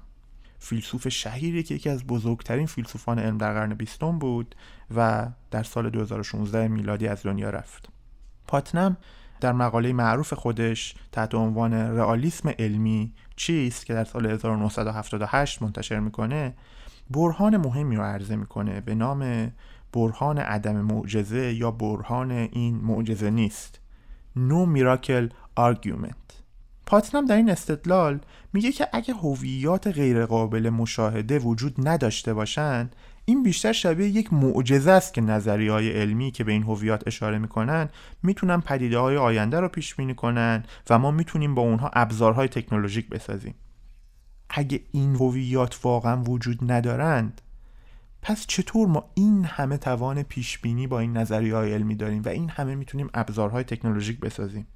فیلسوف 0.59 1.09
شهیری 1.09 1.62
که 1.62 1.75
یکی 1.75 1.90
از 1.90 2.06
بزرگترین 2.06 2.66
فیلسوفان 2.66 3.18
علم 3.18 3.38
در 3.38 3.52
قرن 3.52 3.75
بیستم 3.75 4.18
بود 4.18 4.54
و 4.97 5.28
در 5.50 5.62
سال 5.62 5.90
2016 5.90 6.68
میلادی 6.68 7.09
از 7.09 7.23
دنیا 7.23 7.50
رفت. 7.50 7.88
پاتنم 8.47 8.97
در 9.40 9.52
مقاله 9.52 9.92
معروف 9.92 10.32
خودش 10.32 10.94
تحت 11.12 11.35
عنوان 11.35 11.73
رئالیسم 11.75 12.49
علمی 12.49 13.12
چیست 13.37 13.87
که 13.87 13.94
در 13.94 14.04
سال 14.04 14.26
1978 14.26 15.62
منتشر 15.62 16.00
می‌کنه 16.00 16.54
برهان 17.11 17.56
مهمی 17.56 17.97
رو 17.97 18.02
عرضه 18.02 18.37
می‌کنه 18.37 18.80
به 18.80 18.94
نام 18.94 19.52
برهان 19.92 20.38
عدم 20.38 20.80
معجزه 20.80 21.54
یا 21.54 21.70
برهان 21.70 22.30
این 22.30 22.76
معجزه 22.76 23.30
نیست. 23.30 23.80
No 24.37 24.76
Miracle 24.76 25.28
Argument. 25.61 26.39
پاتنم 26.90 27.26
در 27.26 27.37
این 27.37 27.50
استدلال 27.50 28.20
میگه 28.52 28.73
که 28.73 28.88
اگه 28.92 29.14
هویات 29.14 29.87
غیرقابل 29.87 30.70
مشاهده 30.70 31.38
وجود 31.38 31.88
نداشته 31.88 32.35
باشند 32.35 32.97
این 33.25 33.42
بیشتر 33.42 33.73
شبیه 33.73 34.09
یک 34.09 34.32
معجزه 34.32 34.90
است 34.90 35.14
که 35.14 35.20
نظریه 35.20 35.73
های 35.73 35.90
علمی 35.90 36.30
که 36.30 36.44
به 36.44 36.52
این 36.52 36.62
هویات 36.62 37.06
اشاره 37.06 37.38
می‌کنن 37.38 37.88
می‌تونن 38.23 38.61
پدیده 38.61 38.99
های 38.99 39.16
آینده 39.16 39.61
رو 39.61 39.68
پیش 39.68 39.94
بینی 39.94 40.14
کنن 40.14 40.64
و 40.90 40.99
ما 40.99 41.11
می‌تونیم 41.11 41.54
با 41.54 41.62
اونها 41.62 41.90
ابزارهای 41.92 42.49
تکنولوژیک 42.49 43.09
بسازیم. 43.09 43.54
اگه 44.49 44.80
این 44.92 45.14
هویات 45.14 45.80
واقعا 45.82 46.23
وجود 46.23 46.73
ندارند 46.73 47.40
پس 48.23 48.47
چطور 48.47 48.88
ما 48.88 49.11
این 49.14 49.44
همه 49.44 49.76
توان 49.76 50.23
پیش 50.23 50.59
بینی 50.59 50.87
با 50.87 51.00
این 51.00 51.16
نظریه 51.16 51.54
های 51.54 51.75
علمی 51.75 51.94
داریم 51.94 52.23
و 52.23 52.28
این 52.28 52.49
همه 52.49 52.75
می‌تونیم 52.75 53.11
ابزارهای 53.14 53.64
تکنولوژیک 53.64 54.20
بسازیم؟ 54.20 54.66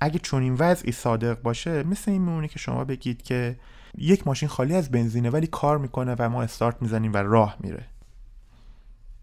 اگه 0.00 0.18
چنین 0.18 0.54
وضعی 0.58 0.92
صادق 0.92 1.42
باشه 1.42 1.82
مثل 1.82 2.10
این 2.10 2.22
میمونه 2.22 2.48
که 2.48 2.58
شما 2.58 2.84
بگید 2.84 3.22
که 3.22 3.56
یک 3.98 4.26
ماشین 4.26 4.48
خالی 4.48 4.74
از 4.74 4.90
بنزینه 4.90 5.30
ولی 5.30 5.46
کار 5.46 5.78
می‌کنه 5.78 6.16
و 6.18 6.28
ما 6.28 6.42
استارت 6.42 6.82
می‌زنیم 6.82 7.12
و 7.12 7.16
راه 7.16 7.56
میره. 7.60 7.84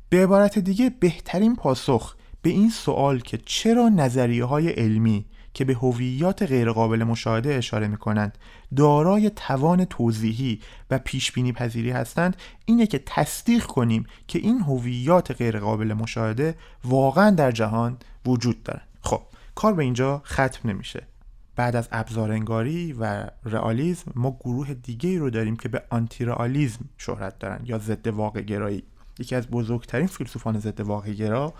به 0.09 0.23
عبارت 0.23 0.59
دیگه 0.59 0.89
بهترین 0.99 1.55
پاسخ 1.55 2.15
به 2.41 2.49
این 2.49 2.69
سوال 2.69 3.19
که 3.19 3.39
چرا 3.45 3.89
نظریه 3.89 4.45
های 4.45 4.69
علمی 4.69 5.25
که 5.53 5.65
به 5.65 5.73
هویات 5.73 6.43
غیرقابل 6.43 7.03
مشاهده 7.03 7.53
اشاره 7.53 7.87
می 7.87 7.97
کنند 7.97 8.37
دارای 8.75 9.29
توان 9.29 9.85
توضیحی 9.85 10.61
و 10.91 10.99
پیش 10.99 11.31
بینی 11.31 11.51
پذیری 11.51 11.91
هستند 11.91 12.37
اینه 12.65 12.87
که 12.87 12.99
تصدیق 13.05 13.63
کنیم 13.65 14.05
که 14.27 14.39
این 14.39 14.59
هویات 14.59 15.31
غیرقابل 15.31 15.93
مشاهده 15.93 16.55
واقعا 16.83 17.29
در 17.29 17.51
جهان 17.51 17.97
وجود 18.25 18.63
دارند 18.63 18.87
خب. 19.01 19.21
کار 19.55 19.73
به 19.73 19.83
اینجا 19.83 20.21
ختم 20.25 20.69
نمیشه. 20.69 21.07
بعد 21.55 21.75
از 21.75 21.89
ابزارنگاری 21.91 22.93
و 22.93 23.27
رئالیسم 23.45 24.11
ما 24.15 24.37
گروه 24.39 24.73
دیگه 24.73 25.19
رو 25.19 25.29
داریم 25.29 25.55
که 25.55 25.69
به 25.69 25.83
آنتی 25.89 26.25
رئالیسم 26.25 26.85
شهرت 26.97 27.39
دارن 27.39 27.61
یا 27.65 27.77
ضد 27.77 28.07
واقع 28.07 28.41
گرایی 28.41 28.83
یکی 29.19 29.35
از 29.35 29.47
بزرگترین 29.47 30.07
فیلسوفان 30.07 30.59
ضد 30.59 30.81
واقع 30.81 31.13
گرا 31.13 31.53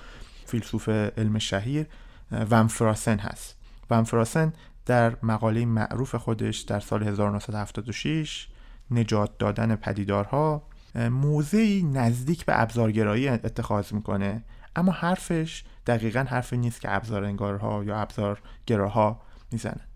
فیلسوف 0.45 0.89
علم 0.89 1.39
شهیر 1.39 1.87
ونفراسن 2.31 3.19
هست. 3.19 3.55
ونفراسن 3.89 4.53
در 4.85 5.17
مقاله 5.23 5.65
معروف 5.65 6.15
خودش 6.15 6.59
در 6.59 6.79
سال 6.79 7.03
1976 7.03 8.47
نجات 8.91 9.37
دادن 9.37 9.75
پدیدارها 9.75 10.63
موضعی 10.95 11.83
نزدیک 11.83 12.45
به 12.45 12.61
ابزارگرایی 12.61 13.27
اتخاذ 13.27 13.93
می‌کنه. 13.93 14.43
اما 14.75 14.91
حرفش 14.91 15.63
دقیقا 15.88 16.25
حرفی 16.29 16.58
نیست 16.58 16.82
که 16.82 16.96
ابزار 16.96 17.24
انگارها 17.24 17.84
یا 17.84 17.98
ابزار 17.98 18.41
گراها 18.65 19.22
می‌زنن 19.51 19.88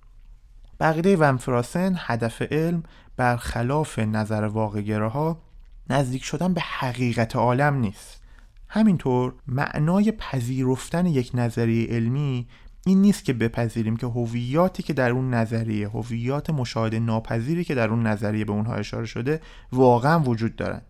بقیده 0.79 1.17
ونفراسن 1.17 1.95
هدف 1.98 2.41
علم 2.41 2.83
برخلاف 3.17 4.00
نظر 4.00 4.43
واقعگراها 4.43 5.41
نزدیک 5.89 6.24
شدن 6.24 6.53
به 6.53 6.62
حقیقت 6.62 7.36
عالم 7.36 7.75
نیست. 7.75 8.21
همینطور 8.67 9.33
معنای 9.48 10.12
پذیرفتن 10.12 11.05
یک 11.05 11.31
نظریه 11.33 11.88
علمی 11.88 12.48
این 12.86 13.01
نیست 13.01 13.25
که 13.25 13.33
بپذیریم 13.33 13.98
که 13.98 14.07
هویاتی 14.07 14.83
که 14.83 14.93
در 14.93 15.12
اون 15.12 15.33
نظریه 15.33 15.89
هویات 15.89 16.50
مشاهده 16.50 17.00
ناپذیری 17.00 17.63
که 17.63 17.75
در 17.75 17.89
اون 17.89 18.07
نظریه 18.07 18.45
به 18.45 18.51
اونها 18.51 18.75
اشاره 18.75 19.05
شده 19.05 19.41
واقعا 19.71 20.19
وجود 20.19 20.55
دارند 20.55 20.86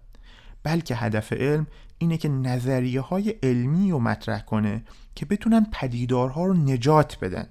بلکه 0.64 0.96
هدف 0.96 1.34
علم 1.34 1.68
اینه 2.00 2.18
که 2.18 2.30
نظریه 2.30 3.02
های 3.02 3.30
علمی 3.30 3.92
رو 3.92 4.00
مطرح 4.00 4.42
کنه 4.42 4.84
که 5.16 5.26
بتونن 5.26 5.68
پدیدارها 5.72 6.46
رو 6.46 6.54
نجات 6.54 7.20
بدن. 7.22 7.48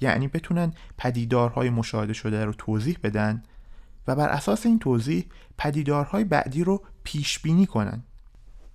یعنی 0.00 0.28
بتونن 0.28 0.72
پدیدارهای 0.98 1.70
مشاهده 1.70 2.12
شده 2.12 2.44
رو 2.44 2.52
توضیح 2.52 2.98
بدن 3.02 3.42
و 4.06 4.16
بر 4.16 4.28
اساس 4.28 4.66
این 4.66 4.78
توضیح 4.78 5.26
پدیدارهای 5.58 6.24
بعدی 6.24 6.64
رو 6.64 6.82
پیش 7.04 7.38
بینی 7.38 7.66
کنن. 7.66 8.02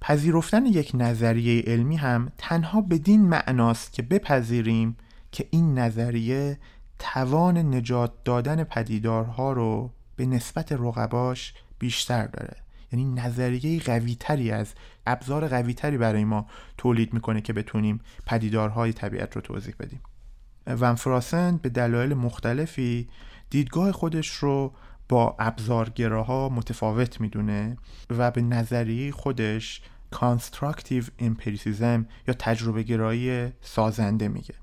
پذیرفتن 0.01 0.65
یک 0.65 0.91
نظریه 0.94 1.62
علمی 1.62 1.96
هم 1.96 2.32
تنها 2.38 2.82
بدین 2.82 3.22
معناست 3.22 3.94
که 3.94 4.01
بپذیریم 4.01 4.98
که 5.32 5.48
این 5.51 5.80
نظریه 5.80 6.60
توان 7.00 7.58
نجات 7.58 8.24
دادن 8.24 8.63
پدیدارها 8.63 9.53
رو 9.53 9.91
به 10.15 10.25
نسبت 10.25 10.72
رقباش 10.72 11.53
بیشتر 11.80 12.25
داره. 12.27 12.56
یعنی 12.91 13.06
نظریه 13.06 13.80
قوی 13.80 14.15
تری 14.20 14.51
از 14.51 14.74
ابزار 15.05 15.48
قوی 15.48 15.74
تری 15.74 15.98
برای 15.98 16.25
ما 16.25 16.46
تولید 16.77 17.13
می‌کنه 17.13 17.41
که 17.41 17.53
بتونیم 17.53 18.00
پدیدارهای 18.25 18.93
طبیعت 18.93 19.36
رو 19.36 19.41
توضیح 19.41 19.75
بدیم. 19.79 20.01
ون 20.67 20.98
فراسن 20.98 21.57
به 21.58 21.70
دلایل 21.70 22.13
مختلفی 22.13 23.08
دیدگاه 23.50 23.91
خودش 23.91 24.29
رو 24.29 24.74
با 25.10 25.36
ابزارگراها 25.39 26.50
متفاوت 26.50 27.22
می‌دونه 27.22 27.77
و 28.10 28.31
به 28.31 28.41
نظریه 28.41 29.12
خودش 29.12 29.81
constructive 30.12 31.03
empiricism 31.19 32.05
یا 32.27 32.34
تجربه 32.34 32.84
گرایی 32.84 33.50
سازنده 33.62 34.27
میگه. 34.27 34.55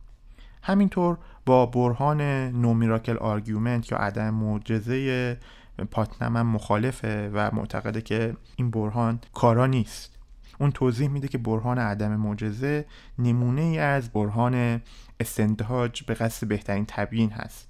همینطور 0.62 1.18
با 1.47 1.66
برهان 1.66 2.21
no 2.49 2.64
miracle 2.64 3.16
argument 3.16 3.92
یا 3.92 3.99
عدم 3.99 4.35
معجزه 4.35 5.38
پاتنم 5.90 6.37
هم 6.37 6.47
مخالفه 6.47 7.30
و 7.35 7.50
معتقده 7.52 8.02
که 8.02 8.37
این 8.57 8.71
برهان 8.71 9.21
کارا 9.35 9.66
نیست. 9.66 10.17
اون 10.58 10.72
توضیح 10.72 11.08
میده 11.08 11.28
که 11.28 11.38
برهان 11.38 11.78
عدم 11.78 12.16
معجزه 12.16 12.84
نمونه 13.18 13.60
ای 13.60 13.78
از 13.78 14.10
برهان 14.10 14.82
استنتاج 15.20 16.02
به 16.02 16.14
قصد 16.14 16.46
بهترین 16.46 16.84
تبیین 16.88 17.30
هست. 17.30 17.68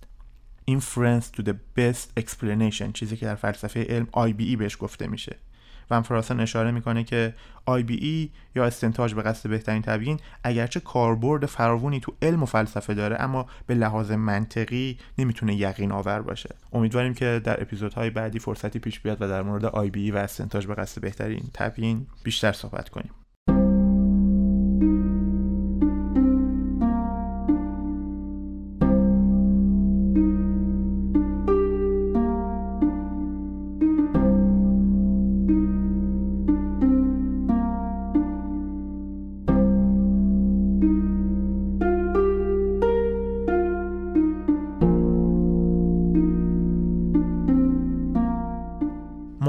Inference 0.71 1.37
to 1.37 1.43
the 1.43 1.55
best 1.79 2.23
explanation 2.23 2.93
چیزی 2.95 3.17
که 3.17 3.27
در 3.27 3.35
فلسفه 3.35 3.85
علم 3.85 4.07
IBE 4.07 4.57
بهش 4.57 4.77
گفته 4.81 5.07
میشه. 5.07 5.37
و 5.91 6.03
فراسن 6.03 6.41
اشاره 6.41 6.71
می‌کنه 6.71 7.05
که 7.05 7.35
IBE 7.69 8.29
یا 8.55 8.65
استنتاج 8.65 9.15
به 9.15 9.23
قصد 9.23 9.51
بهترین 9.51 9.83
تبیین 9.83 10.21
اگرچه 10.45 10.81
کاربرد 10.81 11.47
فراوونی 11.47 12.01
تو 12.01 12.13
علم 12.23 12.43
و 12.43 12.47
فلسفه 12.47 12.95
داره 12.95 13.17
اما 13.21 13.47
به 13.67 13.75
لحاظ 13.75 14.11
منطقی 14.11 14.99
نمی‌تونه 15.19 15.55
یقین 15.55 15.93
آور 15.93 16.23
باشه. 16.23 16.55
امیدواریم 16.73 17.15
که 17.15 17.41
در 17.45 17.63
اپیزودهای 17.63 18.11
بعدی 18.11 18.39
فرصتی 18.39 18.79
پیش 18.79 19.01
بیاد 19.01 19.23
و 19.23 19.29
در 19.29 19.43
مورد 19.43 19.69
IBE 19.69 20.15
و 20.15 20.17
استنتاج 20.17 20.67
به 20.67 20.75
قصد 20.75 21.01
بهترین 21.01 21.43
تبیین 21.55 22.07
بیشتر 22.25 22.53
صحبت 22.53 22.89
کنیم. 22.89 23.11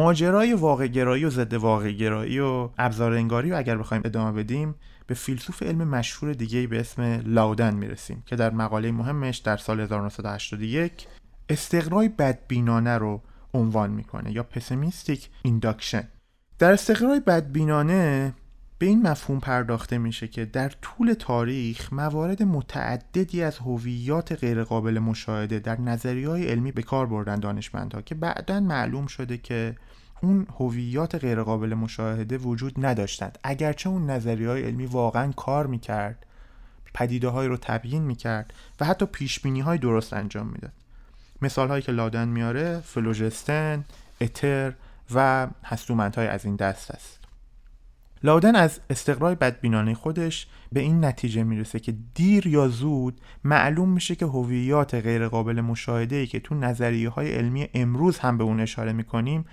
ماجرای 0.10 0.54
واقع 0.54 0.88
گرایی 0.88 1.25
و 1.25 1.30
ضد 1.30 1.54
واقع 1.54 1.92
گرایی 1.92 2.39
و 2.39 2.70
ابزار 2.78 3.13
انگاری 3.13 3.51
و 3.51 3.56
اگر 3.56 3.78
بخوایم 3.78 4.04
ادامه 4.06 4.44
بدیم 4.44 4.75
به 5.08 5.13
فیلسوف 5.13 5.63
علم 5.63 5.88
مشهور 5.88 6.34
دیگه 6.34 6.68
به 6.68 6.80
اسم 6.80 7.22
لاودن 7.25 7.74
می‌رسیم 7.74 8.24
که 8.25 8.36
در 8.36 8.51
مقاله 8.51 8.92
مهمش 8.92 9.38
در 9.38 9.58
سال 9.58 9.80
1981 9.80 11.08
استقرای 11.50 12.10
بدبینانه 12.10 12.98
رو 12.98 13.22
عنوان 13.54 13.89
می‌کنه 13.89 14.32
یا 14.32 14.44
pessimistic 14.44 15.30
induction 15.42 16.08
در 16.60 16.74
استقرای 16.74 17.20
بدبینانه 17.20 18.34
به 18.80 18.86
این 18.86 19.08
مفهوم 19.08 19.39
پرداخته 19.39 19.98
میشه 19.98 20.28
که 20.28 20.46
در 20.46 20.70
طول 20.70 21.13
تاریخ 21.13 21.94
موارد 21.94 22.44
متعددی 22.44 23.44
از 23.44 23.58
هویات 23.58 24.32
غیرقابل 24.32 25.00
مشاهده 25.00 25.60
در 25.60 25.82
نظریه 25.82 26.30
های 26.30 26.48
علمی 26.48 26.72
به 26.72 26.82
کار 26.82 27.06
بردن 27.06 27.36
دانشمندها 27.36 28.01
که 28.01 28.16
بعدا 28.16 28.60
معلوم 28.60 29.08
شده 29.08 29.38
که 29.38 29.75
اون 30.22 30.48
هویات 30.60 31.16
غیرقابل 31.16 31.74
مشاهده 31.74 32.38
وجود 32.38 32.86
نداشتند. 32.86 33.38
اگرچه 33.44 33.90
اون 33.90 34.10
نظریه 34.10 34.50
های 34.50 34.64
علمی 34.64 34.86
واقعا 34.86 35.32
کار 35.32 35.68
می‌کرد 35.68 36.26
پدیده 36.94 37.28
های 37.28 37.48
رو 37.48 37.58
تبیین 37.58 38.04
می‌کرد 38.04 38.54
و 38.80 38.86
حتی 38.86 39.06
پیش 39.06 39.46
های 39.46 39.78
درست 39.78 40.14
انجام 40.14 40.48
می‌داد. 40.48 40.74
مثال 41.42 41.68
هایی 41.68 41.82
که 41.82 41.92
لادن 41.92 42.28
میاره 42.28 42.80
فلوژستن، 42.80 43.86
اتر 44.22 44.74
و 45.14 45.48
هستومندهای 45.64 46.28
از 46.28 46.46
این 46.46 46.56
دست 46.56 46.92
است. 46.92 47.20
لاودن 48.24 48.56
از 48.56 48.80
استقرای 48.90 49.36
بدبینانه 49.36 49.94
خودش 49.94 50.48
به 50.72 50.80
این 50.80 51.06
نتیجه 51.06 51.44
می‌رسه 51.44 51.80
که 51.80 51.96
دیر 52.14 52.48
یا 52.48 52.67
زود 52.67 53.22
معلوم 53.43 53.89
میشه 53.89 54.15
که 54.15 54.26
هویات 54.26 54.96
غیرقابل 54.96 55.62
مشاهده 55.62 56.15
ای 56.15 56.28
که 56.28 56.39
تو 56.39 56.56
نظریه 56.56 57.10
های 57.10 57.32
علمی 57.32 57.67
امروز 57.74 58.20
هم 58.20 58.38
به 58.38 58.43
اون 58.43 58.60
اشاره 58.60 58.93
می‌کنیم 58.93 59.46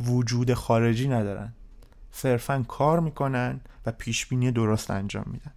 وجود 0.00 0.54
خارجی 0.54 1.08
ندارن. 1.08 1.52
صرفا 2.10 2.64
کار 2.68 3.00
می‌کنن 3.00 3.60
و 3.86 3.92
پیشبینی 3.92 4.52
درست 4.52 4.90
انجام 4.90 5.24
میدن. 5.26 5.52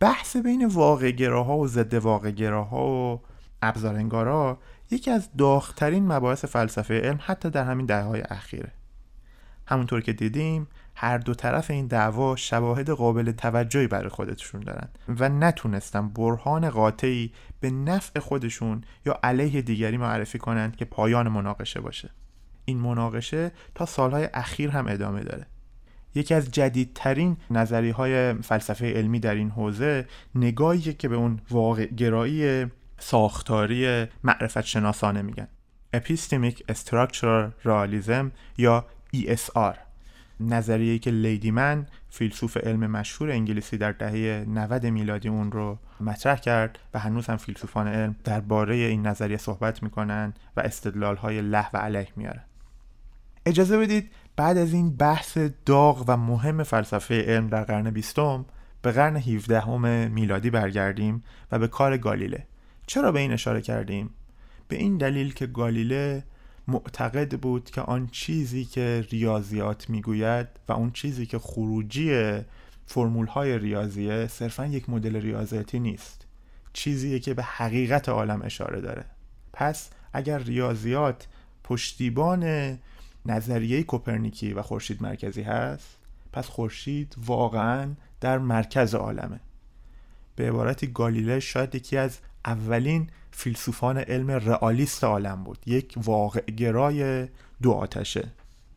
بحث 0.00 0.36
بین 0.36 0.66
واقع 0.66 1.10
گراها 1.10 1.56
و 1.56 1.66
ضد 1.66 1.94
واقع 1.94 2.30
گراها 2.30 2.86
و 2.88 3.20
ابزارنگارا 3.62 4.58
یکی 4.90 5.10
از 5.10 5.28
داغترین 5.38 6.12
مباحث 6.12 6.44
فلسفه 6.44 7.00
علم 7.00 7.18
حتی 7.22 7.50
در 7.50 7.64
همین 7.64 7.86
دهه 7.86 8.02
های 8.02 8.20
اخیره. 8.20 8.72
همونطور 9.66 10.00
که 10.00 10.12
دیدیم 10.12 10.68
هر 10.94 11.18
دو 11.18 11.34
طرف 11.34 11.70
این 11.70 11.86
دعوا 11.86 12.36
شواهد 12.36 12.90
قابل 12.90 13.32
توجهی 13.32 13.86
برای 13.86 14.08
خودشون 14.08 14.60
دارن 14.60 14.88
و 15.08 15.28
نتونستن 15.28 16.08
برهان 16.08 16.70
قاطعی 16.70 17.32
به 17.60 17.70
نفع 17.70 18.20
خودشون 18.20 18.84
یا 19.06 19.20
علیه 19.22 19.62
دیگری 19.62 19.96
معرفی 19.96 20.38
کنند 20.38 20.76
که 20.76 20.84
پایان 20.84 21.28
مناقشه 21.28 21.80
باشه. 21.80 22.10
این 22.70 22.78
مناقشه 22.78 23.52
تا 23.74 23.86
سالهای 23.86 24.28
اخیر 24.34 24.70
هم 24.70 24.86
ادامه 24.88 25.22
داره. 25.22 25.46
یکی 26.14 26.34
از 26.34 26.50
جدیدترین 26.50 27.36
نظری 27.50 27.90
های 27.90 28.32
فلسفه 28.32 28.92
علمی 28.92 29.20
در 29.20 29.34
این 29.34 29.50
حوزه 29.50 30.06
نگاهی 30.34 30.80
که 30.80 31.08
به 31.08 31.16
اون 31.16 31.40
واقع 31.50 31.86
گرایی 31.86 32.66
ساختاری 32.98 34.06
معرفت 34.24 34.64
شناسانه 34.64 35.22
میگن. 35.22 35.48
Epistemic 35.96 36.56
Structural 36.72 37.50
Realism 37.64 38.24
یا 38.58 38.86
ESR 39.16 39.76
نظریه‌ای 40.40 40.98
که 40.98 41.10
لیدیمن 41.10 41.86
فیلسوف 42.10 42.56
علم 42.56 42.86
مشهور 42.86 43.30
انگلیسی 43.30 43.78
در 43.78 43.92
دهه 43.92 44.44
90 44.48 44.86
میلادی 44.86 45.28
اون 45.28 45.52
رو 45.52 45.78
مطرح 46.00 46.36
کرد 46.38 46.78
و 46.94 46.98
هنوز 46.98 47.26
هم 47.26 47.36
فیلسوفان 47.36 47.88
علم 47.88 48.16
درباره 48.24 48.74
این 48.74 49.06
نظریه 49.06 49.36
صحبت 49.36 49.82
می‌کنن 49.82 50.34
و 50.56 50.60
استدلال 50.60 51.16
های 51.16 51.40
له 51.40 51.66
و 51.74 51.76
علیه 51.76 52.08
میارن. 52.16 52.44
اجازه 53.50 53.78
بدید 53.78 54.10
بعد 54.36 54.58
از 54.58 54.72
این 54.72 54.96
بحث 54.96 55.38
داغ 55.66 56.04
و 56.08 56.16
مهم 56.16 56.62
فلسفه 56.62 57.22
علم 57.22 57.48
در 57.48 57.64
قرن 57.64 57.90
بیستم 57.90 58.44
به 58.82 58.92
قرن 58.92 59.16
17 59.16 60.08
میلادی 60.08 60.50
برگردیم 60.50 61.22
و 61.52 61.58
به 61.58 61.68
کار 61.68 61.98
گالیله. 61.98 62.46
چرا 62.86 63.12
به 63.12 63.20
این 63.20 63.32
اشاره 63.32 63.60
کردیم؟ 63.60 64.10
به 64.68 64.76
این 64.76 64.98
دلیل 64.98 65.32
که 65.34 65.46
گالیله 65.46 66.24
معتقد 66.68 67.40
بود 67.40 67.70
که 67.70 67.80
آن 67.80 68.06
چیزی 68.06 68.64
که 68.64 69.06
ریاضیات 69.10 69.90
می‌گوید 69.90 70.48
و 70.68 70.72
اون 70.72 70.90
چیزی 70.90 71.26
که 71.26 71.38
خروجی 71.38 72.38
فرمول 72.86 73.26
های 73.26 73.58
ریاضیه 73.58 74.26
صرفا 74.26 74.66
یک 74.66 74.90
مدل 74.90 75.16
ریاضیاتی 75.16 75.80
نیست. 75.80 76.26
چیزیه 76.72 77.18
که 77.18 77.34
به 77.34 77.42
حقیقت 77.42 78.08
عالم 78.08 78.42
اشاره 78.42 78.80
داره. 78.80 79.04
پس 79.52 79.90
اگر 80.12 80.38
ریاضیات 80.38 81.26
پشتیبان 81.64 82.78
نظریه 83.26 83.82
کوپرنیکی 83.82 84.52
و 84.52 84.62
خورشید 84.62 85.02
مرکزی 85.02 85.42
هست. 85.42 85.98
پس 86.32 86.48
خورشید 86.48 87.14
واقعا 87.26 87.94
در 88.20 88.38
مرکز 88.38 88.94
عالمه. 88.94 89.40
به 90.36 90.48
عبارتی 90.48 90.86
گالیله 90.86 91.40
شاید 91.40 91.74
یکی 91.74 91.96
از 91.96 92.18
اولین 92.44 93.10
فیلسوفان 93.30 93.98
علم 93.98 94.30
رئالیست 94.30 95.04
عالم 95.04 95.44
بود. 95.44 95.58
یک 95.66 95.94
واقع 95.96 96.40
گرای 96.40 97.28
دو 97.62 97.72
آتشه. 97.72 98.28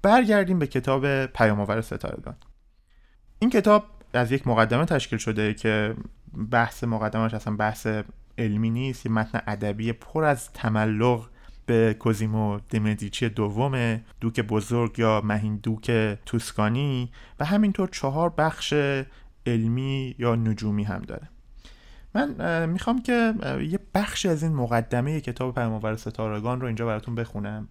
برگردیم 0.02 0.60
به 0.60 0.68
کتاب 0.68 1.26
پیامآور 1.26 1.82
ستارگان. 1.82 2.36
این 3.40 3.50
کتاب 3.50 3.86
از 4.14 4.32
یک 4.32 4.48
مقدمه 4.48 4.86
تشکیل 4.86 5.20
شده 5.20 5.54
که 5.54 5.96
بحث 6.52 6.84
مقدمش 6.84 7.34
اصلا 7.34 7.56
بحث 7.56 7.88
علمی 8.38 8.70
نیست 8.70 9.06
یه 9.06 9.12
متن 9.12 9.42
ادبی 9.48 9.94
پر 9.94 10.24
از 10.24 10.54
تملق 10.54 11.30
به 11.66 11.96
کوزیمو 12.00 12.60
دمدیچی 12.70 13.30
دوم 13.30 14.02
دوک 14.22 14.40
بزرگ 14.40 15.00
یا 15.00 15.22
مهین 15.24 15.56
دوک 15.56 15.92
توسکانی 16.26 17.12
و 17.40 17.46
همینطور 17.46 17.90
چهار 17.90 18.30
بخش 18.30 18.74
علمی 19.46 20.16
یا 20.20 20.36
نجومی 20.36 20.84
هم 20.84 21.02
داره. 21.02 21.30
من 22.16 22.70
می‌خوام 22.70 23.02
که 23.02 23.34
یه 23.70 23.80
بخشی 23.96 24.30
از 24.30 24.44
این 24.44 24.54
مقدمه 24.54 25.22
کتاب 25.22 25.56
پیامآور 25.56 25.96
ستارگان 25.96 26.62
رو 26.62 26.68
اینجا 26.68 26.86
براتون 26.86 27.16
بخونم 27.16 27.68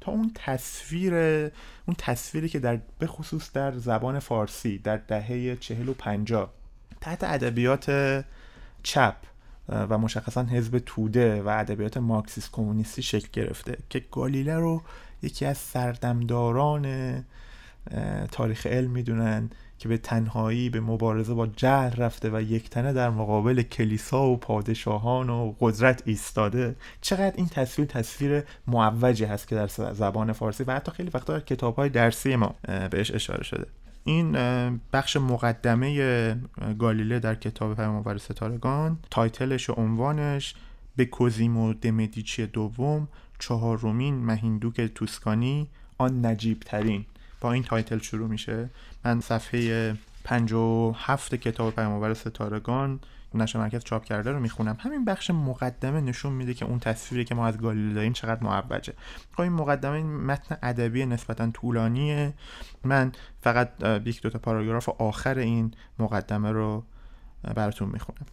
تا 0.00 0.12
اون 0.12 0.30
تصویر 0.34 1.14
اون 1.14 1.96
تصویری 1.98 2.48
که 2.48 2.58
در 2.58 2.78
بخصوص 3.00 3.52
در 3.52 3.72
زبان 3.72 4.18
فارسی 4.18 4.78
در 4.78 4.96
دهه 4.96 5.56
چهل 5.56 5.88
و 5.88 5.94
پنجاه 5.94 6.52
تحت 7.00 7.24
ادبیات 7.24 7.90
چپ 8.82 9.16
و 9.68 9.98
مشخصا 9.98 10.42
حزب 10.42 10.78
توده 10.86 11.42
و 11.42 11.48
ادبیات 11.48 11.96
مارکسیست 11.96 12.52
کمونیستی 12.52 13.02
شکل 13.02 13.28
گرفته 13.32 13.78
که 13.90 14.04
گالیله 14.12 14.56
رو 14.56 14.82
یکی 15.22 15.44
از 15.44 15.58
سردمداران 15.58 16.86
تاریخ 18.32 18.66
علم 18.66 18.90
می‌دونن 18.90 19.50
که 19.78 19.88
به 19.88 19.98
تنهایی 19.98 20.70
به 20.70 20.80
مبارزه 20.80 21.34
با 21.34 21.46
جهل 21.46 21.96
رفته 21.96 22.30
و 22.30 22.40
یکتنه 22.40 22.92
در 22.92 23.10
مقابل 23.10 23.62
کلیسا 23.62 24.26
و 24.26 24.36
پادشاهان 24.36 25.30
و 25.30 25.54
قدرت 25.60 26.02
ایستاده. 26.04 26.76
چقدر 27.00 27.32
این 27.36 27.46
تصویر 27.46 27.88
تصویر 27.88 28.42
معوجی 28.66 29.24
هست 29.24 29.48
که 29.48 29.54
در 29.54 29.66
زبان 29.92 30.32
فارسی 30.32 30.64
و 30.64 30.72
حتی 30.72 30.92
خیلی 30.92 31.10
وقتا 31.14 31.32
در 31.32 31.40
کتاب 31.40 31.76
های 31.76 31.88
درسی 31.88 32.36
ما 32.36 32.54
بهش 32.90 33.10
اشاره 33.10 33.44
شده. 33.44 33.66
این 34.08 34.32
بخش 34.92 35.16
مقدمه 35.16 36.36
گالیله 36.78 37.18
در 37.18 37.34
کتاب 37.34 37.76
پیام‌آور 37.76 38.18
ستارگان 38.18 38.98
title 39.10 39.53
ش 39.53 39.70
و 39.70 39.72
عنوانش 39.72 40.54
به 40.96 41.04
کوزیمو 41.04 41.72
د 41.72 41.83
مدیچی 41.83 42.46
دوم 42.46 43.08
چهارمین 43.38 44.14
مهین‌دوک 44.14 44.80
توسکانی 44.80 45.68
آن 45.98 46.26
نجیب 46.26 46.60
ترین 46.60 47.04
با 47.40 47.52
این 47.52 47.62
title 47.62 47.98
شروع 47.98 48.28
میشه. 48.28 48.70
من 49.04 49.20
صفحه 49.20 49.96
57 50.24 51.34
کتاب 51.34 51.74
پیام‌آور 51.74 52.14
ستارگان 52.14 53.00
نشر 53.34 53.58
مرکز 53.58 53.84
چاپ 53.84 54.04
کرده 54.04 54.32
رو 54.32 54.40
می‌خونم. 54.40 54.76
همین 54.80 55.04
بخش 55.04 55.30
مقدمه 55.30 56.00
نشون 56.00 56.32
میده 56.32 56.54
که 56.54 56.64
اون 56.64 56.78
تصویری 56.78 57.24
که 57.24 57.34
ما 57.34 57.46
از 57.46 57.58
گالیله 57.58 57.94
داریم 57.94 58.12
چقدر 58.12 58.44
معوجه. 58.44 58.92
خب 59.32 59.40
این 59.40 59.52
مقدمه 59.52 60.02
متن 60.02 60.56
ادبی 60.62 61.06
نسبتا 61.06 61.50
طولانیه. 61.50 62.34
من 62.84 63.12
فقط 63.40 63.72
یک 64.04 64.22
دو 64.22 64.30
تا 64.30 64.38
پاراگراف 64.38 64.88
آخر 64.88 65.38
این 65.38 65.74
مقدمه 65.98 66.52
رو 66.52 66.84
براتون 67.54 67.88
می‌خونم. 67.88 68.26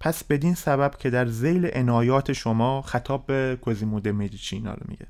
پس 0.00 0.24
بدین 0.24 0.54
سبب 0.54 0.94
که 0.98 1.10
در 1.10 1.26
زیل 1.26 1.66
عنایات 1.66 2.32
شما 2.32 2.82
خطاب 2.82 3.26
به 3.26 3.58
کوزیمو 3.60 3.96
مدیچی 3.96 4.60
رو 4.60 4.76
میگه. 4.88 5.06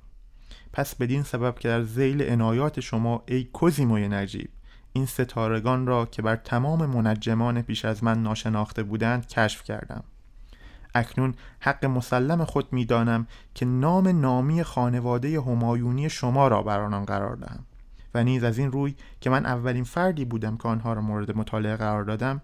پس 0.73 0.95
بدین 0.95 1.23
سبب 1.23 1.59
که 1.59 1.69
در 1.69 1.83
زیل 1.83 2.23
عنایات 2.23 2.81
شما 2.81 3.23
ای 3.27 3.45
کوزیموی 3.45 4.09
نجیب 4.09 4.51
این 4.93 5.07
ستارگان 5.07 5.87
را 5.87 6.07
که 6.07 6.23
بر 6.23 6.37
تمام 6.37 6.87
منجمان 6.87 7.63
پیش 7.63 7.85
از 7.85 8.05
من 8.05 8.23
ناشناخته 8.23 8.83
بودند 8.83 9.27
کشف 9.27 9.63
کردم. 9.63 10.05
اکنون 10.95 11.35
حق 11.61 11.85
مسلم 11.85 12.45
خود 12.45 12.73
می‌دانم 12.73 13.27
که 13.55 13.67
نام 13.67 14.09
نامی 14.09 14.63
خانواده 14.63 15.41
همایونی 15.41 16.11
شما 16.11 16.49
را 16.49 16.63
بر 16.63 16.81
آنان 16.81 17.05
قرار 17.05 17.37
دهم 17.37 17.65
و 18.15 18.25
نیز 18.25 18.45
از 18.45 18.59
این 18.59 18.73
روی 18.73 18.95
که 19.21 19.31
من 19.31 19.47
اولین 19.47 19.85
فردی 19.85 20.25
بودم 20.25 20.57
که 20.57 20.69
آنها 20.69 20.93
را 20.93 21.01
مورد 21.01 21.37
مطالعه 21.37 21.77
قرار 21.77 22.05
دادم 22.05 22.41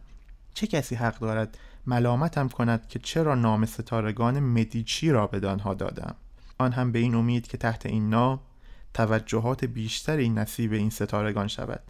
چه 0.54 0.66
کسی 0.66 0.94
حق 0.94 1.18
دارد 1.18 1.58
ملامتم 1.86 2.48
کند 2.48 2.88
که 2.88 2.98
چرا 2.98 3.34
نام 3.34 3.66
ستارگان 3.66 4.40
مدیچی 4.40 5.10
را 5.10 5.26
به 5.26 5.48
آنها 5.48 5.74
دادم؟ 5.74 6.14
آن 6.58 6.72
هم 6.72 6.92
به 6.92 6.98
این 6.98 7.14
امید 7.14 7.46
که 7.46 7.58
تحت 7.58 7.86
این 7.86 8.10
نام 8.10 8.40
توجهات 8.94 9.64
بیشتری 9.64 10.28
نصیب 10.28 10.72
این 10.72 10.90
ستارگان 10.90 11.48
شود. 11.48 11.82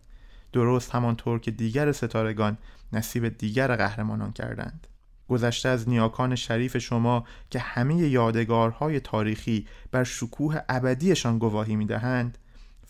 درست 0.54 0.90
همانطور 0.90 1.38
که 1.38 1.50
دیگر 1.50 1.92
ستارگان 1.92 2.58
نصیب 2.92 3.28
دیگر 3.28 3.76
قهرمانان 3.76 4.32
کردند. 4.32 4.86
گذشته 5.28 5.68
از 5.68 5.88
نیاکان 5.88 6.34
شریف 6.34 6.78
شما 6.78 7.24
که 7.50 7.58
همه 7.58 7.94
یادگارهای 7.94 9.00
تاریخی 9.00 9.66
بر 9.90 10.04
شکوه 10.04 10.60
ابدیشان 10.68 11.38
گواهی 11.38 11.76
می‌دهند 11.76 12.38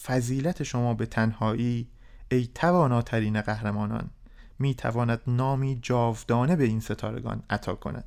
فضیلت 0.03 0.63
شما 0.63 0.95
به 0.95 1.07
تنهایی 1.07 1.89
ای 2.31 2.49
تواناترین 2.55 3.41
قهرمانان 3.41 4.11
می 4.59 4.75
تواند 4.75 5.21
نامی 5.27 5.79
جاودانه 5.83 6.57
به 6.57 6.65
این 6.65 6.81
ستارگان 6.81 7.43
عطا 7.51 7.75
کند. 7.75 8.05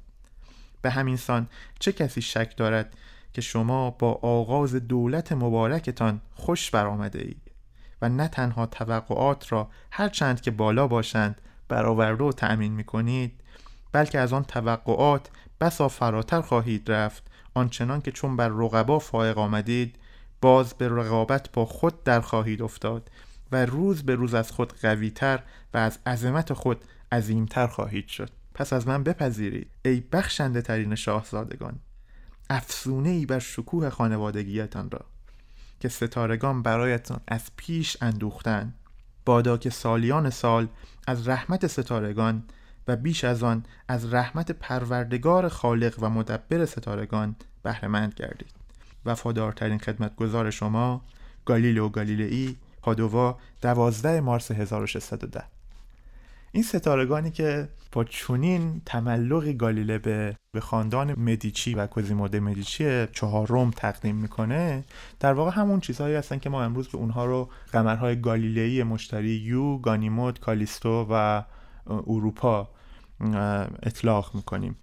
به 0.82 0.90
همین 0.90 1.18
سان 1.18 1.48
چه 1.80 1.92
کسی 1.92 2.22
شک 2.22 2.58
دارد 2.58 2.98
که 3.34 3.42
شما 3.42 3.92
با 3.92 4.12
آغاز 4.22 4.76
دولت 4.76 5.32
مبارکتان 5.32 6.22
خوش 6.36 6.72
برآمده 6.72 7.20
اید؟ 7.20 7.47
و 8.02 8.10
نه 8.10 8.28
تنها 8.28 8.66
توقعات 8.66 9.52
را 9.52 9.70
هر 9.92 10.10
چند 10.10 10.42
که 10.42 10.52
بالا 10.52 10.88
باشند 10.88 11.42
برآورده 11.70 12.24
و 12.24 12.32
تأمین 12.32 12.74
می 12.74 12.84
کنید 12.84 13.42
بلکه 13.92 14.20
از 14.20 14.34
آن 14.34 14.44
توقعات 14.44 15.30
بسا 15.62 15.88
فراتر 15.88 16.42
خواهید 16.42 16.92
رفت 16.92 17.24
آنچنان 17.54 18.02
که 18.02 18.12
چون 18.12 18.36
بر 18.36 18.48
رقبا 18.48 19.00
فائق 19.00 19.38
آمدید 19.38 19.96
باز 20.42 20.74
به 20.74 20.90
رقابت 20.90 21.52
با 21.52 21.66
خود 21.66 22.04
در 22.04 22.22
خواهید 22.22 22.62
افتاد 22.62 23.12
و 23.52 23.66
روز 23.66 24.04
به 24.04 24.16
روز 24.16 24.34
از 24.34 24.52
خود 24.52 24.74
قویتر 24.74 25.44
و 25.74 25.78
از 25.78 26.00
عظمت 26.06 26.54
خود 26.54 26.86
عظیمتر 27.12 27.68
خواهید 27.68 28.08
شد. 28.08 28.30
پس 28.54 28.74
از 28.74 28.88
من 28.88 29.04
بپذیرید 29.04 29.72
ای 29.86 30.00
بخشنده 30.00 30.62
ترین 30.62 30.96
شاهزادگان 30.96 31.80
افسونه 32.50 33.10
ای 33.10 33.26
بر 33.26 33.40
شکوه 33.40 33.90
خانوادگیتان 33.90 34.92
را. 34.92 35.06
که 35.80 35.90
ستارگان 35.90 36.62
برایتان 36.62 37.20
از 37.28 37.42
پیش 37.58 37.98
اندوختن 38.02 38.74
بادا 39.26 39.58
که 39.58 39.70
سالیان 39.70 40.30
سال 40.30 40.68
از 41.08 41.28
رحمت 41.28 41.68
ستارگان 41.68 42.44
و 42.88 42.96
بیش 42.96 43.24
از 43.24 43.44
آن 43.44 43.64
از 43.88 44.14
رحمت 44.14 44.52
پروردگار 44.52 45.50
خالق 45.50 45.96
و 46.02 46.10
مدبر 46.10 46.66
ستارگان 46.66 47.36
بهرهمند 47.64 48.14
گردید. 48.14 48.52
وفادارترین 49.06 49.78
خدمتگزار 49.78 50.50
شما 50.50 51.02
گالیلو 51.46 51.90
گالیلئی 51.90 52.58
پادووا 52.82 53.40
12 53.62 54.22
مارس 54.22 54.52
1610 54.52 55.57
این 56.58 56.64
ستارگانی 56.64 57.32
که 57.32 57.70
با 57.92 58.04
چونین 58.04 58.82
تملق 58.86 59.52
گالیله 59.52 59.98
به 59.98 60.36
به 60.52 60.60
خاندان 60.60 61.20
مدیچی 61.20 61.74
و 61.74 61.88
کوزیمو 61.88 62.28
مدیچی 62.28 63.08
چهارم 63.08 63.72
تقدیم 63.72 64.16
می‌کنه 64.16 64.84
در 65.20 65.34
واقع 65.34 65.52
همون 65.52 65.80
چیزهایی 65.80 66.16
هستن 66.16 66.40
که 66.40 66.50
ما 66.50 66.64
امروز 66.64 66.88
به 66.88 66.98
اونها 66.98 67.26
رو 67.26 67.50
قمرهای 67.72 68.22
گالیلئی 68.22 68.84
مشتری 68.84 69.30
یو، 69.30 69.78
گانیمود، 69.78 70.40
کالیستو 70.40 71.08
و 71.10 71.44
اروپا 71.88 72.70
اطلاق 73.84 74.36
می‌کنیم. 74.36 74.76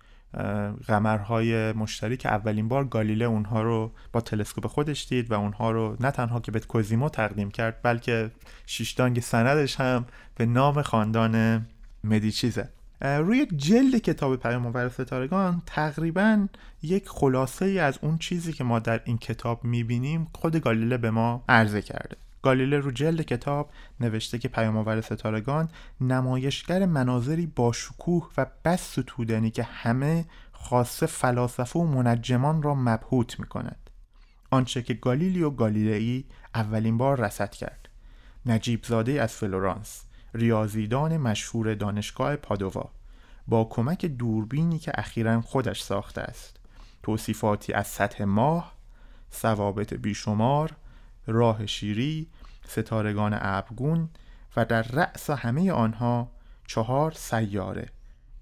قمرهای 0.87 1.73
مشتری 1.73 2.17
که 2.17 2.29
اولین 2.29 2.69
بار 2.69 2.85
گالیله 2.85 3.25
اونها 3.25 3.63
رو 3.63 3.93
با 4.13 4.21
تلسکوپ 4.21 4.67
خودش 4.67 5.07
دید 5.09 5.31
و 5.31 5.35
اونها 5.35 5.71
رو 5.71 5.97
نه 6.01 6.11
تنها 6.11 6.41
که 6.41 6.53
به 6.53 6.61
کوزیمو 6.61 7.09
تقدیم 7.09 7.51
کرد 7.51 7.81
بلکه 7.83 8.31
شیشتانگ 8.67 9.21
سندش 9.21 9.81
هم 9.81 10.07
به 10.37 10.47
نام 10.47 10.83
خاندان 10.83 11.67
مدیچیزه. 12.05 12.69
روی 13.01 13.47
جلد 13.47 13.97
کتاب 13.97 14.37
پیام 14.37 14.89
ستارگان 14.89 15.63
تقریبا 15.67 16.47
یک 16.83 17.09
خلاصه 17.09 17.65
ای 17.65 17.79
از 17.79 17.99
اون 18.03 18.19
چیزی 18.19 18.53
که 18.53 18.65
ما 18.65 18.79
در 18.79 19.01
این 19.05 19.19
کتاب 19.19 19.65
می‌بینیم 19.65 20.29
خود 20.35 20.57
گالیله 20.57 20.97
به 20.97 21.11
ما 21.11 21.45
عرضه 21.49 21.83
کرده. 21.83 22.17
گالیله 22.45 22.79
رو 22.79 22.91
جلد 22.91 23.23
کتاب 23.23 23.71
نوشته 24.01 24.39
که 24.39 24.49
پیام 24.49 25.01
ستارگان 25.01 25.69
نمایشگر 26.01 26.87
مناظری 26.87 27.47
با 27.47 27.73
شکوه 27.73 28.31
و 28.37 28.47
بس 28.65 28.99
ستودنی 28.99 29.51
که 29.51 29.63
همه 29.63 30.25
خاصه 30.53 31.07
فلاسفه 31.07 31.79
و 31.79 31.85
منجمان 31.85 32.63
را 32.63 32.75
مبهوت 32.75 33.41
می 33.41 33.47
کند 33.47 33.91
آنچه 34.51 34.83
که 34.83 34.95
گالیلیو 34.95 35.51
گالیلئی 35.51 36.25
اولین 36.55 36.99
بار 36.99 37.21
رسد 37.21 37.51
کرد. 37.51 37.89
نجیب 38.47 38.85
زاده 38.85 39.23
از 39.23 39.33
فلورانس 39.33 40.05
ریاضیدان 40.35 41.17
مشهور 41.17 41.75
دانشگاه 41.75 42.37
پادووا 42.37 42.91
با 43.49 43.65
کمک 43.65 44.07
دوربینی 44.07 44.79
که 44.79 44.93
اخیرا 44.95 45.41
خودش 45.41 45.83
ساخته 45.83 46.21
است. 46.21 46.57
توصیفاتی 47.03 47.73
از 47.73 47.87
سطح 47.87 48.25
ماه 48.25 48.75
ثوابت 49.33 49.95
بیشمار 49.95 50.77
راه 51.27 51.67
شیری 51.67 52.27
ستارگان 52.69 53.39
ابرگون 53.41 54.09
و 54.57 54.65
در 54.65 54.83
رأس 54.83 55.31
همه 55.31 55.73
آنها 55.73 56.31
چهار 56.67 57.13
سیاره 57.13 57.89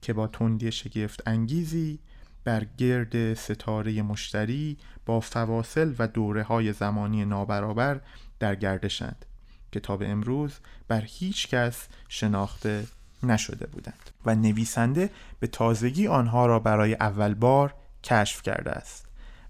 که 0.02 0.12
با 0.12 0.26
تندی 0.26 0.72
شگفت 0.72 1.28
انگیزی 1.28 1.98
بر 2.44 2.66
گرد 2.78 3.34
ستاره 3.34 4.02
مشتری 4.02 4.76
با 5.06 5.20
فواصل 5.20 5.94
و 5.98 6.08
دوره 6.08 6.42
های 6.42 6.72
زمانی 6.72 7.24
نابرابر 7.24 8.00
در 8.38 8.54
گردشند 8.54 9.24
که 9.72 9.80
تا 9.80 9.96
به 9.96 10.08
امروز 10.08 10.58
بر 10.88 11.02
هیچ 11.06 11.48
کس 11.48 11.88
شناخته 12.08 12.86
نشده 13.22 13.66
بودند 13.66 14.10
و 14.26 14.34
نویسنده 14.34 15.10
به 15.40 15.46
تازگی 15.46 16.06
آنها 16.06 16.46
را 16.46 16.58
برای 16.58 16.94
اول 16.94 17.34
بار 17.34 17.74
کشف 18.04 18.42
کرده 18.42 18.70
است. 18.70 19.06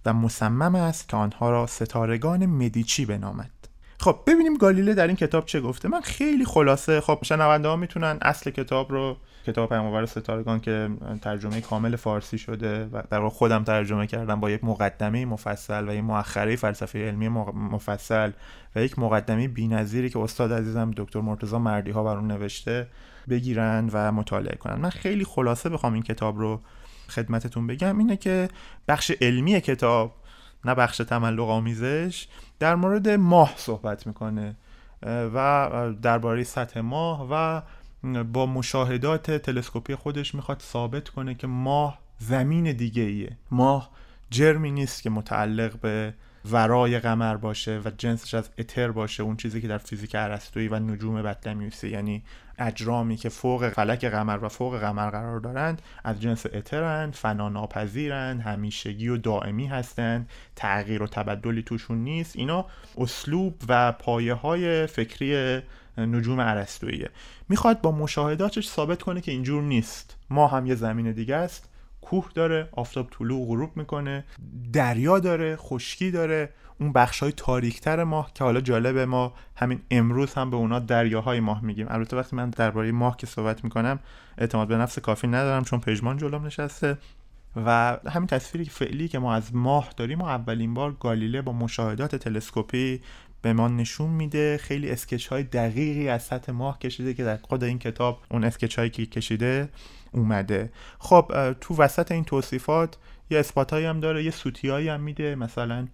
و 0.06 0.12
مصمم 0.12 0.74
است 0.74 1.08
که 1.08 1.16
آنها 1.16 1.50
را 1.50 1.66
ستارگان 1.66 2.46
مدیچی 2.46 3.06
بنامد. 3.06 3.50
خب 3.98 4.18
ببینیم 4.26 4.56
گالیله 4.56 4.94
در 4.94 5.06
این 5.06 5.16
کتاب 5.16 5.46
چه 5.46 5.60
گفته. 5.60 5.88
من 5.88 6.00
خیلی 6.00 6.44
خلاصه. 6.44 7.00
خب 7.00 7.18
شنونده 7.22 7.68
ها 7.68 7.76
می‌تونن 7.76 8.18
اصل 8.22 8.50
کتاب 8.50 8.92
رو 8.92 9.16
کتاب 9.46 9.68
پیامآور 9.68 10.06
ستارگان 10.06 10.60
که 10.60 10.90
ترجمه 11.22 11.60
کامل 11.60 11.96
فارسی 11.96 12.38
شده 12.38 12.86
و 12.86 13.02
در 13.10 13.18
واقع 13.18 13.34
خودم 13.34 13.64
ترجمه 13.64 14.06
کردم 14.06 14.40
با 14.40 14.50
یک 14.50 14.64
مقدمه 14.64 15.24
مفصل 15.24 15.88
و 15.88 15.94
یک 15.94 16.04
مؤخره 16.04 16.56
فلسفه 16.56 16.98
علمی 16.98 17.28
مفصل 17.28 18.30
و 18.76 18.82
یک 18.82 18.98
مقدمه 18.98 19.48
بی‌نظیری 19.48 20.10
که 20.10 20.18
استاد 20.18 20.52
عزیزم 20.52 20.90
دکتر 20.96 21.20
مرتضی 21.20 21.56
مردی 21.56 21.90
ها 21.90 22.04
بر 22.04 22.16
اون 22.16 22.26
نوشته 22.26 22.86
بگیرن 23.28 23.90
و 23.92 24.12
مطالعه 24.12 24.56
کنن. 24.56 24.74
من 24.74 24.90
خیلی 24.90 25.24
خلاصه 25.24 25.68
بخوام 25.68 25.92
این 25.92 26.02
کتاب 26.02 26.38
رو 26.38 26.60
خدمتتون 27.12 27.66
بگم 27.66 27.98
اینه 27.98 28.16
که 28.16 28.48
بخش 28.88 29.12
علمی 29.20 29.60
کتاب 29.60 30.14
نه 30.64 30.74
بخش 30.74 30.96
تملق 30.96 31.48
آمیزش 31.48 32.26
در 32.58 32.74
مورد 32.74 33.08
ماه 33.08 33.54
صحبت 33.56 34.06
می‌کنه 34.06 34.56
و 35.06 35.68
درباره 36.02 36.44
سطح 36.44 36.80
ماه 36.80 37.28
و 37.30 37.62
با 38.24 38.46
مشاهدات 38.46 39.30
تلسکوپی 39.30 39.94
خودش 39.94 40.34
می‌خواد 40.34 40.60
ثابت 40.60 41.08
کنه 41.08 41.34
که 41.34 41.46
ماه 41.46 41.98
زمین 42.18 42.72
دیگه 42.72 43.02
ایه 43.02 43.36
ماه 43.50 43.90
جرمی 44.30 44.70
نیست 44.70 45.02
که 45.02 45.10
متعلق 45.10 45.80
به 45.80 46.14
ورای 46.50 46.98
قمر 46.98 47.36
باشه 47.36 47.80
و 47.84 47.90
جنسش 47.98 48.34
از 48.34 48.50
اتر 48.58 48.90
باشه 48.90 49.22
اون 49.22 49.36
چیزی 49.36 49.60
که 49.60 49.68
در 49.68 49.78
فیزیک 49.78 50.14
ارسطویی 50.14 50.68
و 50.68 50.78
نجوم 50.78 51.22
بطلمیوسی 51.22 51.88
یعنی 51.88 52.22
اجرامی 52.66 53.16
که 53.16 53.28
فوق 53.28 53.68
فلک 53.68 54.04
قمر 54.04 54.44
و 54.44 54.48
فوق 54.48 54.78
قمر 54.78 55.10
قرار 55.10 55.40
دارند 55.40 55.82
از 56.04 56.20
جنس 56.20 56.46
اترند 56.46 57.14
فنا 57.14 57.48
ناپذیرند 57.48 58.40
همیشگی 58.40 59.08
و 59.08 59.16
دائمی 59.16 59.66
هستند. 59.66 60.28
تغییر 60.56 61.02
و 61.02 61.06
تبدلی 61.06 61.62
توشون 61.62 61.98
نیست. 61.98 62.36
اینا 62.36 62.66
اسلوب 62.98 63.54
و 63.68 63.92
پایه 63.92 64.34
های 64.34 64.86
فکری 64.86 65.60
نجوم 65.98 66.38
ارسطوییه. 66.38 67.10
می‌خواد 67.48 67.80
با 67.80 67.92
مشاهداتش 67.92 68.68
ثابت 68.68 69.02
کنه 69.02 69.20
که 69.20 69.32
اینجور 69.32 69.62
نیست. 69.62 70.16
ما 70.30 70.46
هم 70.46 70.66
یه 70.66 70.74
زمین 70.74 71.12
دیگه 71.12 71.36
است. 71.36 71.71
کوه 72.02 72.28
داره 72.34 72.68
آفتاب 72.72 73.10
طلوع 73.10 73.40
و 73.40 73.46
غروب 73.46 73.76
می‌کنه 73.76 74.24
دریا 74.72 75.18
داره 75.18 75.56
خشکی 75.56 76.10
داره 76.10 76.52
اون 76.80 76.92
بخش 76.92 77.20
های 77.20 77.32
تاریکتر 77.32 78.04
ماه 78.04 78.30
که 78.34 78.44
حالا 78.44 78.60
جالبه 78.60 79.06
ما 79.06 79.34
همین 79.56 79.80
امروز 79.90 80.34
هم 80.34 80.50
به 80.50 80.56
اونا 80.56 80.78
دریاهای 80.78 81.40
ماه 81.40 81.64
میگیم. 81.64 81.86
البته 81.90 82.16
وقتی 82.16 82.36
من 82.36 82.50
درباره 82.50 82.92
ماه 82.92 83.16
که 83.16 83.26
صحبت 83.26 83.64
می‌کنم 83.64 83.98
اعتماد 84.38 84.68
به 84.68 84.76
نفس 84.76 84.98
کافی 84.98 85.28
ندارم 85.28 85.64
چون 85.64 85.80
پژمان 85.80 86.16
جلوم 86.16 86.46
نشسته. 86.46 86.98
و 87.56 87.98
همین 88.10 88.26
تصویری 88.26 88.70
فعلی 88.70 89.08
که 89.08 89.18
ما 89.18 89.34
از 89.34 89.54
ماه 89.54 89.88
داریم 89.96 90.20
و 90.20 90.24
اولین 90.24 90.74
بار 90.74 90.96
گالیله 91.00 91.42
با 91.42 91.52
مشاهدات 91.52 92.16
تلسکوپی 92.16 93.00
به 93.42 93.52
ما 93.52 93.68
نشون 93.68 94.10
میده 94.10 94.58
خیلی 94.58 94.90
اسکچ 94.90 95.26
های 95.26 95.42
دقیقی 95.42 96.08
از 96.08 96.22
سطح 96.22 96.52
ماه 96.52 96.78
کشیده 96.78 97.14
که 97.14 97.24
در 97.24 97.36
خود 97.36 97.64
این 97.64 97.78
کتاب 97.78 98.22
اون 98.30 98.44
اسکچ 98.44 98.78
هایی 98.78 98.90
که 98.90 99.06
کشیده 99.06 99.68
اومده. 100.12 100.70
خب 100.98 101.52
تو 101.60 101.76
وسط 101.76 102.12
این 102.12 102.24
توصیفات 102.24 102.96
یه 103.30 103.38
اثبات 103.38 103.72
هم 103.72 104.00
داره 104.00 104.24
یه 104.24 104.30
سوتی 104.30 104.88
هم 104.88 105.00
میده. 105.00 105.34
مثلا 105.34 105.86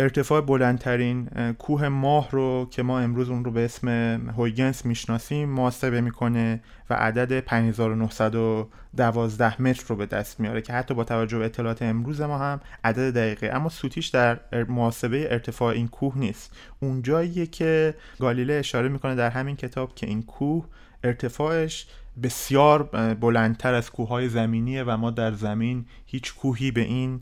ارتفاع 0.00 0.40
بلندترین 0.40 1.28
کوه 1.58 1.88
ماه 1.88 2.30
رو 2.30 2.68
که 2.70 2.82
ما 2.82 3.00
امروز 3.00 3.30
اون 3.30 3.44
رو 3.44 3.50
به 3.50 3.64
اسم 3.64 3.88
هویگنس 4.36 4.86
می‌شناسیم 4.86 5.48
محاسبه 5.48 6.00
می‌کنه 6.00 6.60
و 6.90 6.94
عدد 6.94 7.40
5912 7.40 9.62
متر 9.62 9.84
رو 9.88 9.96
به 9.96 10.06
دست 10.06 10.40
میاره 10.40 10.62
که 10.62 10.72
حتی 10.72 10.94
با 10.94 11.04
توجه 11.04 11.38
به 11.38 11.44
اطلاعات 11.44 11.82
امروز 11.82 12.20
ما 12.20 12.38
هم 12.38 12.60
عدد 12.84 13.14
دقیقه. 13.14 13.50
اما 13.54 13.68
سوتیش 13.68 14.06
در 14.06 14.40
محاسبه 14.68 15.32
ارتفاع 15.32 15.74
این 15.74 15.88
کوه 15.88 16.18
نیست. 16.18 16.56
اون 16.80 17.02
جاییه 17.02 17.46
که 17.46 17.94
گالیله 18.20 18.54
اشاره 18.54 18.88
می‌کنه 18.88 19.14
در 19.14 19.30
همین 19.30 19.56
کتاب 19.56 19.94
که 19.94 20.06
این 20.06 20.22
کوه 20.22 20.66
ارتفاعش 21.04 21.86
بسیار 22.22 22.82
بلندتر 23.20 23.74
از 23.74 23.90
کوههای 23.90 24.28
زمینیه 24.28 24.82
و 24.82 24.96
ما 24.96 25.10
در 25.10 25.32
زمین 25.32 25.84
هیچ 26.06 26.34
کوهی 26.34 26.70
به 26.70 26.80
این 26.80 27.20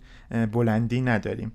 بلندی 0.52 1.00
نداریم. 1.00 1.52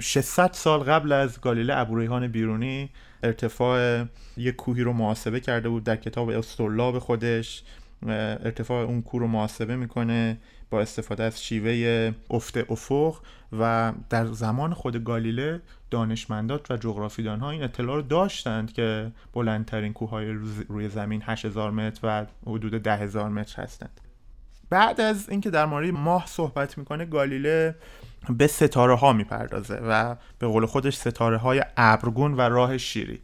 600 0.00 0.52
سال 0.52 0.80
قبل 0.80 1.12
از 1.12 1.40
گالیله 1.40 1.76
ابوریحان 1.76 2.28
بیرونی 2.28 2.90
ارتفاع 3.22 4.04
یک 4.36 4.56
کوهی 4.56 4.82
رو 4.82 4.92
محاسبه 4.92 5.40
کرده 5.40 5.68
بود 5.68 5.84
در 5.84 5.96
کتاب 5.96 6.28
استرلاب 6.28 6.98
خودش. 6.98 7.62
ارتفاع 8.06 8.84
اون 8.84 9.02
کوه 9.02 9.20
رو 9.20 9.26
محاسبه 9.26 9.76
می‌کنه 9.76 10.38
با 10.70 10.80
استفاده 10.80 11.22
از 11.22 11.44
شیوه 11.44 12.12
افت 12.30 12.70
افق 12.70 13.20
و 13.58 13.92
در 14.10 14.26
زمان 14.26 14.74
خود 14.74 15.04
گالیله 15.04 15.60
دانشمندات 15.90 16.70
و 16.70 16.76
جغرافیدان 16.76 17.40
ها 17.40 17.50
این 17.50 17.62
اطلاع 17.62 17.96
رو 17.96 18.02
داشتند 18.02 18.72
که 18.72 19.12
بلندترین 19.32 19.92
کوههای 19.92 20.26
روی 20.68 20.88
زمین 20.88 21.22
8000 21.26 21.70
متر 21.70 22.00
و 22.02 22.26
حدود 22.46 22.82
10000 22.82 23.28
متر 23.28 23.62
هستند. 23.62 24.00
بعد 24.70 25.00
از 25.00 25.28
اینکه 25.28 25.50
در 25.50 25.66
مورد 25.66 25.90
ماه 25.90 26.26
صحبت 26.26 26.78
می‌کنه 26.78 27.04
گالیله 27.04 27.74
به 28.28 28.46
ستاره 28.46 28.94
ها 28.94 29.12
می‌پردازه 29.12 29.74
و 29.74 30.16
به 30.38 30.46
قول 30.46 30.66
خودش 30.66 30.96
ستاره 30.96 31.36
های 31.36 31.62
ابرگون 31.76 32.34
و 32.34 32.40
راه 32.40 32.78
شیری. 32.78 33.20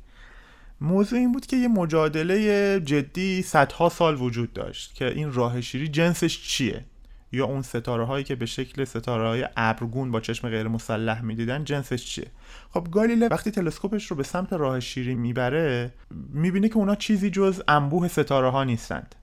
موضوع 0.80 1.18
این 1.18 1.32
بود 1.32 1.46
که 1.46 1.56
یه 1.56 1.68
مجادله 1.68 2.80
جدی 2.80 3.42
صدها 3.42 3.88
سال 3.88 4.20
وجود 4.20 4.52
داشت 4.52 4.94
که 4.94 5.08
این 5.08 5.32
راه 5.32 5.60
شیری 5.60 5.88
جنسش 5.88 6.42
چیه؟ 6.42 6.84
یا 7.32 7.44
اون 7.44 7.62
ستاره 7.62 8.04
هایی 8.04 8.24
که 8.24 8.34
به 8.34 8.46
شکل 8.46 8.84
ستاره 8.84 9.28
های 9.28 9.48
ابرگون 9.56 10.10
با 10.10 10.20
چشم 10.20 10.48
غیر 10.48 10.68
مسلح 10.68 11.22
می‌دیدن 11.22 11.64
جنسش 11.64 12.04
چیه؟ 12.04 12.26
خب 12.70 12.88
گالیله 12.90 13.28
وقتی 13.28 13.50
تلسکوپش 13.50 14.06
رو 14.06 14.16
به 14.16 14.22
سمت 14.22 14.52
راه 14.52 14.80
شیری 14.80 15.14
می‌بره 15.14 15.92
می‌بینه 16.32 16.68
که 16.68 16.76
اونا 16.76 16.94
چیزی 16.94 17.30
جز 17.30 17.62
انبوه 17.68 18.08
ستاره 18.08 18.50
ها 18.50 18.64
نیستند. 18.64 19.14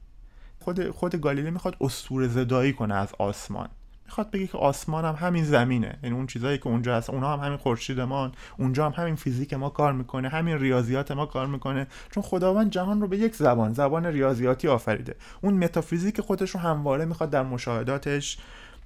خود 0.60 0.90
خود 0.90 1.16
گالیله 1.16 1.50
می‌خواد 1.50 1.78
اسطوره 1.82 2.28
زدایی 2.28 2.74
کنه 2.74 2.96
از 2.96 3.14
آسمان. 3.20 3.70
می‌خواد 4.08 4.32
بگه 4.32 4.48
که 4.48 4.58
آسمان 4.58 5.06
هم 5.06 5.16
همین 5.16 5.44
زمینه. 5.44 6.00
یعنی 6.04 6.16
اون 6.16 6.28
چیزایی 6.28 6.58
که 6.58 6.68
اونجا 6.68 6.98
هست 6.98 7.10
اونها 7.10 7.34
هم 7.34 7.46
همین 7.46 7.58
خورشیدمان 7.58 8.32
اونجا 8.58 8.86
هم 8.86 9.04
همین 9.04 9.16
فیزیک 9.16 9.54
ما 9.54 9.70
کار 9.70 9.94
می‌کنه 9.94 10.30
همین 10.30 10.60
ریاضیات 10.60 11.12
ما 11.12 11.26
کار 11.26 11.48
می‌کنه. 11.48 11.88
چون 12.12 12.24
خداوند 12.24 12.72
جهان 12.72 13.02
رو 13.02 13.08
به 13.08 13.18
یک 13.18 13.36
زبان 13.36 13.74
زبان 13.74 14.06
ریاضیاتی 14.06 14.68
آفریده. 14.68 15.16
اون 15.42 15.54
متافیزیک 15.54 16.22
خودش 16.22 16.50
رو 16.50 16.60
همواره 16.60 17.06
می‌خواد 17.06 17.30
در 17.30 17.44
مشاهداتش 17.44 18.38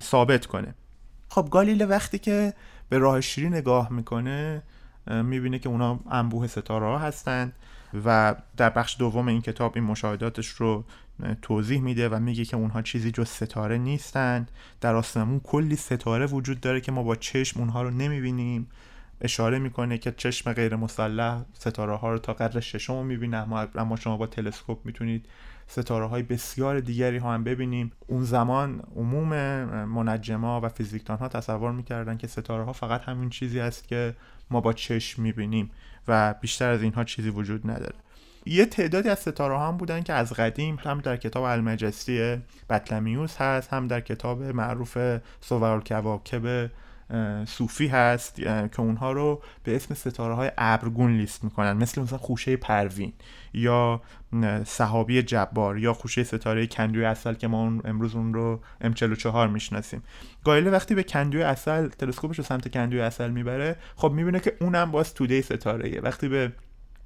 ثابت 0.04 0.46
کنه. 0.46 0.76
خب 1.30 1.48
گالیله 1.52 1.86
وقتی 1.86 2.20
که 2.20 2.54
به 2.90 2.98
راه 2.98 3.22
شیری 3.22 3.50
نگاه 3.50 3.94
می‌کنه 3.94 4.64
می‌بینه 5.08 5.60
که 5.60 5.70
اونا 5.70 6.00
انبوه 6.12 6.48
ستاره 6.48 6.86
ها 6.86 6.98
هستند 6.98 7.54
و 8.06 8.36
در 8.58 8.70
بخش 8.70 8.96
دوم 9.00 9.28
این 9.28 9.42
کتاب 9.42 9.72
این 9.76 9.84
مشاهداتش 9.84 10.48
رو 10.48 10.84
توضیح 11.42 11.82
میده 11.82 12.10
و 12.10 12.20
میگه 12.20 12.46
که 12.46 12.58
اونها 12.58 12.82
چیزی 12.82 13.12
جز 13.12 13.28
ستاره 13.30 13.78
نیستند 13.78 14.52
در 14.82 14.96
آسمون 14.96 15.40
کلی 15.40 15.76
ستاره 15.76 16.26
وجود 16.26 16.60
داره 16.60 16.82
که 16.82 16.92
ما 16.92 17.04
با 17.04 17.16
چشم 17.16 17.60
اونها 17.60 17.82
رو 17.82 17.90
نمی‌بینیم. 17.90 18.68
اشاره 19.22 19.60
می‌کنه 19.60 19.98
که 19.98 20.12
چشم 20.12 20.54
غیر 20.54 20.76
مسلح 20.76 21.42
ستاره 21.54 21.96
ها 21.96 22.12
رو 22.12 22.20
تا 22.20 22.34
قدر 22.34 22.60
ششم 22.60 23.06
می‌بینه 23.06 23.38
اما 23.76 23.96
شما 23.96 24.18
با 24.18 24.28
تلسکوپ 24.28 24.86
می‌تونید 24.86 25.26
ستاره 25.68 26.06
های 26.06 26.24
بسیار 26.24 26.80
دیگری 26.80 27.18
ها 27.18 27.34
هم 27.34 27.44
ببینیم. 27.44 27.92
اون 28.08 28.24
زمان 28.24 28.84
عموم 28.96 29.30
منجما 29.86 30.62
و 30.62 30.70
فیزیکدان 30.70 31.18
ها 31.18 31.28
تصور 31.28 31.72
می‌کردن 31.72 32.18
که 32.18 32.28
ستاره 32.28 32.64
ها 32.64 32.74
فقط 32.74 33.02
همین 33.02 33.30
چیزی 33.30 33.60
است 33.60 33.88
که 33.88 34.16
ما 34.50 34.62
با 34.62 34.74
چشم 34.74 35.22
می‌بینیم 35.22 35.72
و 36.08 36.36
بیشتر 36.42 36.70
از 36.70 36.82
اینها 36.82 37.04
چیزی 37.04 37.30
وجود 37.30 37.72
نداره. 37.72 37.96
یه 38.46 38.66
تعدادی 38.66 39.10
از 39.10 39.20
ستاره 39.20 39.60
هم 39.60 39.78
بودن 39.78 40.02
که 40.02 40.14
از 40.14 40.34
قدیم 40.34 40.78
هم 40.84 41.00
در 41.00 41.18
کتاب 41.18 41.44
المجستی 41.44 42.38
بطلمیوس 42.70 43.38
هست 43.38 43.74
هم 43.74 43.88
در 43.88 44.02
کتاب 44.02 44.44
معروف 44.44 44.98
سوار 45.42 45.84
کواکب 45.84 46.70
صوفی 47.48 47.88
هست 47.88 48.36
که 48.36 48.80
اونها 48.80 49.12
رو 49.12 49.42
به 49.64 49.76
اسم 49.76 49.94
ستاره 49.94 50.34
های 50.34 50.52
ابرگون 50.58 51.18
لیست 51.18 51.44
می‌کنن 51.44 51.74
مثل 51.74 52.02
مثلا 52.02 52.18
خوشه 52.18 52.56
پروین 52.56 53.14
یا 53.54 54.02
صحابی 54.66 55.24
جبار 55.24 55.78
یا 55.78 55.94
خوشه 55.94 56.24
ستاره 56.24 56.68
کندوی 56.68 57.06
اصل 57.06 57.34
که 57.34 57.48
ما 57.48 57.82
امروز 57.86 58.16
اون 58.16 58.34
رو 58.34 58.60
M44 58.84 59.26
می‌شناسیم. 59.36 60.04
گایله 60.44 60.72
وقتی 60.72 60.96
به 60.96 61.04
کندوی 61.04 61.44
اصل 61.44 61.88
تلسکوپش 61.88 62.38
رو 62.38 62.44
سمت 62.44 62.72
کندوی 62.74 63.02
اصل 63.02 63.30
می‌بره 63.30 63.76
خب 63.96 64.12
می‌بینه 64.12 64.40
که 64.40 64.58
اونم 64.62 64.92
باز 64.92 65.14
توده 65.14 65.42
ستاره 65.42 66.00
وقتی 66.02 66.30
به 66.30 66.52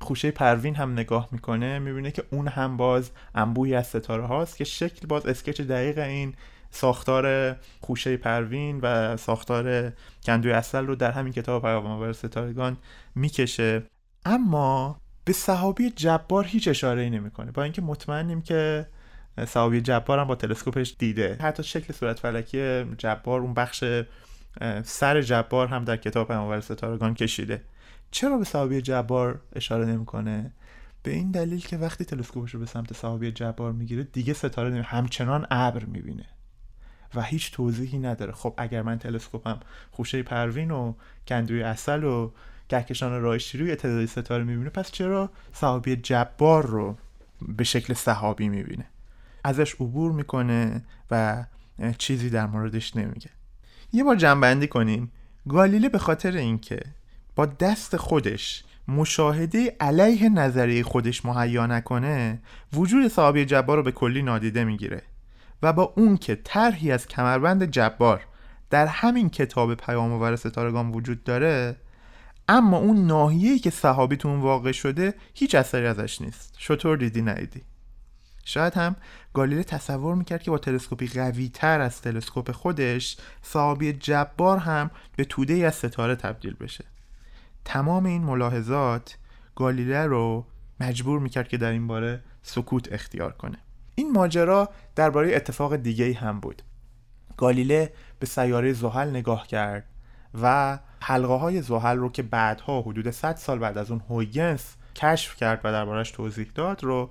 خوشه 0.01 0.31
پروین 0.31 0.75
هم 0.75 0.93
نگاه 0.93 1.29
می‌کنه 1.31 1.79
می‌بینه 1.79 2.11
که 2.11 2.23
اون 2.31 2.47
هم 2.47 2.77
باز 2.77 3.11
انبوهی 3.35 3.75
از 3.75 3.87
ستاره 3.87 4.25
هاست 4.25 4.57
که 4.57 4.63
شکل 4.63 5.07
باز 5.07 5.25
اسکچ 5.25 5.61
دقیق 5.61 5.97
این 5.97 6.33
ساختار 6.71 7.55
خوشه 7.81 8.17
پروین 8.17 8.79
و 8.81 9.17
ساختار 9.17 9.93
کندوی 10.25 10.51
اصل 10.51 10.85
رو 10.85 10.95
در 10.95 11.11
همین 11.11 11.33
کتاب 11.33 11.61
پیامآور 11.61 12.13
ستارگان 12.13 12.77
می‌کشه. 13.15 13.83
اما 14.25 14.99
به 15.25 15.33
صحابی 15.33 15.89
جبار 15.89 16.45
هیچ 16.45 16.67
اشاره 16.67 17.01
ای 17.01 17.09
نمی‌کنه. 17.09 17.51
با 17.51 17.63
اینکه 17.63 17.81
مطمئنیم 17.81 18.41
که 18.41 18.87
صحابی 19.47 19.81
جبار 19.81 20.19
هم 20.19 20.27
با 20.27 20.35
تلسکوپش 20.35 20.95
دیده. 20.99 21.37
حتی 21.41 21.63
شکل 21.63 21.93
صورت 21.93 22.19
فلکی 22.19 22.83
جبار 22.97 23.41
اون 23.41 23.53
بخش 23.53 23.83
سر 24.83 25.21
جبار 25.21 25.67
هم 25.67 25.83
در 25.83 25.97
کتاب 25.97 26.27
پیامآور 26.27 26.59
ستارگان 26.61 27.13
کشیده. 27.13 27.61
چرا 28.15 28.37
به 28.37 28.45
صحابی 28.45 28.81
جبار 28.81 29.41
اشاره 29.55 29.85
نمی‌کنه؟ 29.85 30.51
به 31.03 31.11
این 31.11 31.31
دلیل 31.31 31.59
که 31.59 31.77
وقتی 31.77 32.05
تلسکوپش 32.05 32.53
رو 32.53 32.59
به 32.59 32.65
سمت 32.65 32.93
صحابی 32.93 33.31
جبار 33.31 33.71
می‌گیره 33.71 34.03
دیگه 34.03 34.33
ستاره 34.33 34.69
نمی 34.69 34.79
همچنان 34.79 35.47
ابر 35.51 35.85
می‌بینه 35.85 36.25
و 37.15 37.21
هیچ 37.21 37.51
توضیحی 37.51 37.99
نداره. 37.99 38.31
خب 38.31 38.53
اگر 38.57 38.81
من 38.81 38.99
تلسکوپم 38.99 39.59
خوشه 39.91 40.23
پروین 40.23 40.71
و 40.71 40.93
کندوی 41.27 41.63
اصل 41.63 42.03
و 42.03 42.31
کهکشان 42.69 43.37
شیری 43.37 43.71
و 43.71 43.75
تعدادی 43.75 44.07
ستاره 44.07 44.43
می‌بینه 44.43 44.69
پس 44.69 44.91
چرا 44.91 45.31
صحابی 45.53 45.95
جبار 45.95 46.65
رو 46.65 46.97
به 47.41 47.63
شکل 47.63 47.93
صحابی 47.93 48.49
می‌بینه؟ 48.49 48.85
ازش 49.43 49.73
عبور 49.73 50.11
می‌کنه 50.11 50.83
و 51.11 51.45
چیزی 51.97 52.29
در 52.29 52.47
موردش 52.47 52.95
نمیگه. 52.95 53.29
یه 53.93 54.03
بار 54.03 54.15
جنبندی 54.15 54.67
کنیم 54.67 55.11
گالیله 55.47 55.89
به 55.89 55.97
خاطر 55.97 56.31
اینکه 56.31 56.79
با 57.35 57.45
دست 57.45 57.97
خودش 57.97 58.63
مشاهده 58.87 59.75
علیه 59.79 60.29
نظریه 60.29 60.83
خودش 60.83 61.25
مهیا 61.25 61.65
نکنه 61.65 62.41
وجود 62.73 63.07
صحابی 63.07 63.45
جبار 63.45 63.77
رو 63.77 63.83
به 63.83 63.91
کلی 63.91 64.21
نادیده 64.21 64.63
می‌گیره 64.63 65.01
و 65.63 65.73
با 65.73 65.93
اون 65.97 66.17
که 66.17 66.35
طرحی 66.35 66.91
از 66.91 67.07
کمربند 67.07 67.65
جبار 67.65 68.21
در 68.69 68.87
همین 68.87 69.29
کتاب 69.29 69.75
پیام 69.75 70.11
آور 70.11 70.35
ستارگان 70.35 70.91
وجود 70.91 71.23
داره 71.23 71.75
اما 72.47 72.77
اون 72.77 73.07
ناحیه‌ای 73.07 73.59
که 73.59 73.69
صحابی 73.69 74.17
تو 74.17 74.27
اون 74.27 74.39
واقع 74.39 74.71
شده 74.71 75.13
هیچ 75.33 75.55
اثری 75.55 75.85
ازش 75.85 76.21
نیست. 76.21 76.55
شطور 76.57 76.97
دیدی 76.97 77.21
ندیدی 77.21 77.61
شاید 78.45 78.73
هم 78.73 78.95
گالیله 79.33 79.63
تصور 79.63 80.15
می‌کرد 80.15 80.43
که 80.43 80.51
با 80.51 80.57
تلسکوپی 80.57 81.07
قوی 81.07 81.49
تر 81.49 81.81
از 81.81 82.01
تلسکوپ 82.01 82.51
خودش 82.51 83.17
صحابی 83.41 83.93
جبار 83.93 84.57
هم 84.57 84.91
به 85.15 85.25
توده 85.25 85.53
از 85.53 85.75
ستاره 85.75 86.15
تبدیل 86.15 86.53
بشه. 86.53 86.85
تمام 87.65 88.05
این 88.05 88.23
ملاحظات 88.23 89.17
گالیله 89.55 90.05
رو 90.05 90.45
مجبور 90.79 91.19
می‌کرد 91.19 91.47
که 91.47 91.57
در 91.57 91.71
این 91.71 91.87
باره 91.87 92.23
سکوت 92.43 92.93
اختیار 92.93 93.31
کنه. 93.31 93.57
این 93.95 94.11
ماجرا 94.11 94.69
درباره 94.95 95.35
اتفاق 95.35 95.75
دیگه 95.75 96.13
هم 96.13 96.39
بود. 96.39 96.61
گالیله 97.37 97.93
به 98.19 98.25
سیاره 98.25 98.73
زحل 98.73 99.09
نگاه 99.09 99.47
کرد 99.47 99.85
و 100.41 100.79
حلقه 101.01 101.33
های 101.33 101.61
زحل 101.61 101.97
رو 101.97 102.09
که 102.09 102.23
بعدها 102.23 102.81
حدود 102.81 103.11
100 103.11 103.35
سال 103.35 103.59
بعد 103.59 103.77
از 103.77 103.91
اون 103.91 104.01
هویگنس 104.09 104.75
کشف 104.95 105.35
کرد 105.35 105.61
و 105.63 105.71
دربارش 105.71 106.11
توضیح 106.11 106.51
داد 106.55 106.83
رو 106.83 107.09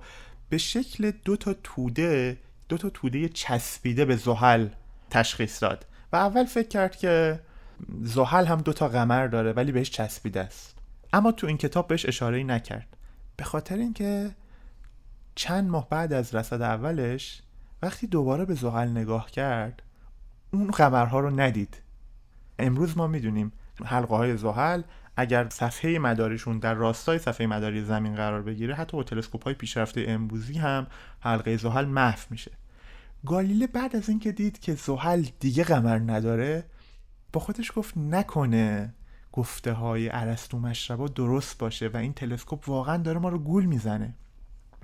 به 0.49 0.57
شکل 0.57 1.11
دو 1.25 1.37
تا 1.37 1.55
توده 1.63 2.37
دو 2.69 2.77
تا 2.77 2.89
توده 2.89 3.29
چسبیده 3.29 4.05
به 4.05 4.15
زحل 4.15 4.67
تشخیص 5.09 5.63
داد. 5.63 5.85
و 6.11 6.15
اول 6.15 6.45
فکر 6.45 6.67
کرد 6.67 6.95
که 6.95 7.39
زحل 8.01 8.45
هم 8.45 8.61
دو 8.61 8.73
تا 8.73 8.87
قمر 8.87 9.27
داره 9.27 9.51
ولی 9.51 9.71
بهش 9.71 9.89
چسبیده 9.89 10.41
است. 10.41 10.77
اما 11.13 11.31
تو 11.31 11.47
این 11.47 11.57
کتاب 11.57 11.87
بهش 11.87 12.05
اشاره 12.05 12.43
نکرد. 12.43 12.97
به 13.37 13.43
خاطر 13.43 13.75
اینکه 13.75 14.31
چند 15.35 15.69
ماه 15.69 15.89
بعد 15.89 16.13
از 16.13 16.35
رصد 16.35 16.61
اولش 16.61 17.41
وقتی 17.81 18.07
دوباره 18.07 18.45
به 18.45 18.53
زحل 18.53 18.89
نگاه 18.89 19.31
کرد 19.31 19.81
اون 20.53 20.71
قمرها 20.71 21.19
رو 21.19 21.39
ندید. 21.39 21.81
امروز 22.59 22.97
ما 22.97 23.07
می‌دونیم 23.07 23.51
حلقه 23.85 24.15
های 24.15 24.37
زحل 24.37 24.81
اگر 25.17 25.49
صفحه 25.49 25.99
مداریشون 25.99 26.59
در 26.59 26.73
راستای 26.73 27.19
صفحه 27.19 27.47
مداری 27.47 27.83
زمین 27.83 28.15
قرار 28.15 28.41
بگیره 28.41 28.75
حتی 28.75 28.97
با 28.97 29.03
تلسکوپ 29.03 29.43
های 29.43 29.53
پیشرفته 29.53 30.05
امروزی 30.07 30.57
هم 30.57 30.87
حلقه 31.19 31.57
زحل 31.57 31.85
محو 31.85 32.19
میشه. 32.29 32.51
گالیله 33.25 33.67
بعد 33.67 33.95
از 33.95 34.09
اینکه 34.09 34.31
دید 34.31 34.59
که 34.59 34.75
زحل 34.75 35.25
دیگه 35.39 35.63
قمر 35.63 35.97
نداره 35.97 36.63
با 37.35 37.41
خودش 37.41 37.71
گفت 37.75 37.97
نکنه 37.97 38.93
گفته 39.31 39.73
های 39.73 40.07
عرستو 40.07 40.59
مشربا 40.59 41.07
درست 41.07 41.57
باشه 41.57 41.87
و 41.87 41.97
این 41.97 42.13
تلسکوپ 42.13 42.69
واقعا 42.69 42.97
داره 42.97 43.19
ما 43.19 43.29
رو 43.29 43.39
گول 43.39 43.65
می‌زنه. 43.65 44.13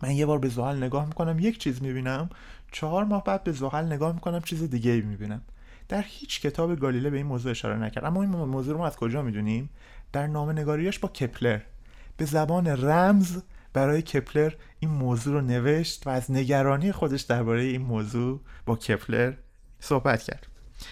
من 0.04 0.12
یه 0.12 0.26
بار 0.26 0.40
به 0.40 0.50
زحل 0.50 0.84
نگاه 0.84 1.06
می‌کنم 1.06 1.40
یک 1.40 1.58
چیز 1.58 1.82
می‌بینم 1.82 2.30
چهار 2.72 3.04
ماه 3.04 3.24
بعد 3.24 3.44
به 3.44 3.52
زحل 3.52 3.86
نگاه 3.86 4.14
می‌کنم 4.14 4.42
چیز 4.42 4.64
دیگه 4.64 5.02
می‌بینم. 5.02 5.42
در 5.90 6.04
هیچ 6.08 6.42
کتاب 6.42 6.80
گالیله 6.80 7.10
به 7.10 7.18
این 7.18 7.26
موضوع 7.26 7.52
اشاره 7.52 7.78
نکرد. 7.78 8.06
اما 8.06 8.22
این 8.22 8.32
موضوع 8.32 8.74
رو 8.74 8.80
ما 8.80 8.88
از 8.88 8.96
کجا 8.96 9.22
می‌دونیم؟ 9.22 9.70
در 10.12 10.28
نامه 10.28 10.54
نگاریش 10.54 11.00
با 11.00 11.08
کپلر. 11.08 11.60
به 12.18 12.26
زبان 12.26 12.68
رمز 12.68 13.42
برای 13.74 14.02
کپلر 14.02 14.54
این 14.80 14.92
موضوع 14.92 15.34
رو 15.34 15.42
نوشت 15.42 16.08
و 16.08 16.10
از 16.10 16.32
نگرانی 16.32 16.92
خودش 16.92 17.22
درباره 17.22 17.62
این 17.62 17.82
موضوع 17.82 18.42
با 18.66 18.76
کپلر 18.76 19.34
صحبت 19.80 20.24
کرد. 20.24 20.48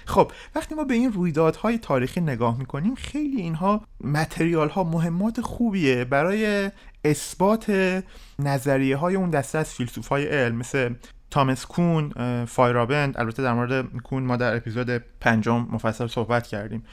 خب 0.05 0.31
وقتی 0.55 0.75
ما 0.75 0.83
به 0.83 0.93
این 0.93 1.13
رویدادهای 1.13 1.77
تاریخی 1.77 2.21
نگاه 2.21 2.57
می‌کنیم 2.57 2.95
خیلی 2.95 3.41
اینها 3.41 3.81
متریال 4.03 4.69
ها 4.69 4.83
مهمات 4.83 5.41
خوبیه 5.41 6.05
برای 6.05 6.71
اثبات 7.05 7.71
نظریه 8.39 8.97
های 8.97 9.15
اون 9.15 9.29
دسته 9.29 9.57
از 9.57 9.73
فیلسوف 9.73 10.07
های 10.07 10.25
علم 10.25 10.55
مثل 10.55 10.93
تامس 11.31 11.65
کون 11.65 12.13
فایرابند 12.45 13.17
البته 13.17 13.43
در 13.43 13.53
مورد 13.53 13.85
کون 14.03 14.23
ما 14.23 14.35
در 14.35 14.55
اپیزود 14.55 14.89
پنجم 15.21 15.67
مفصل 15.71 16.07
صحبت 16.07 16.47
کردیم. 16.47 16.83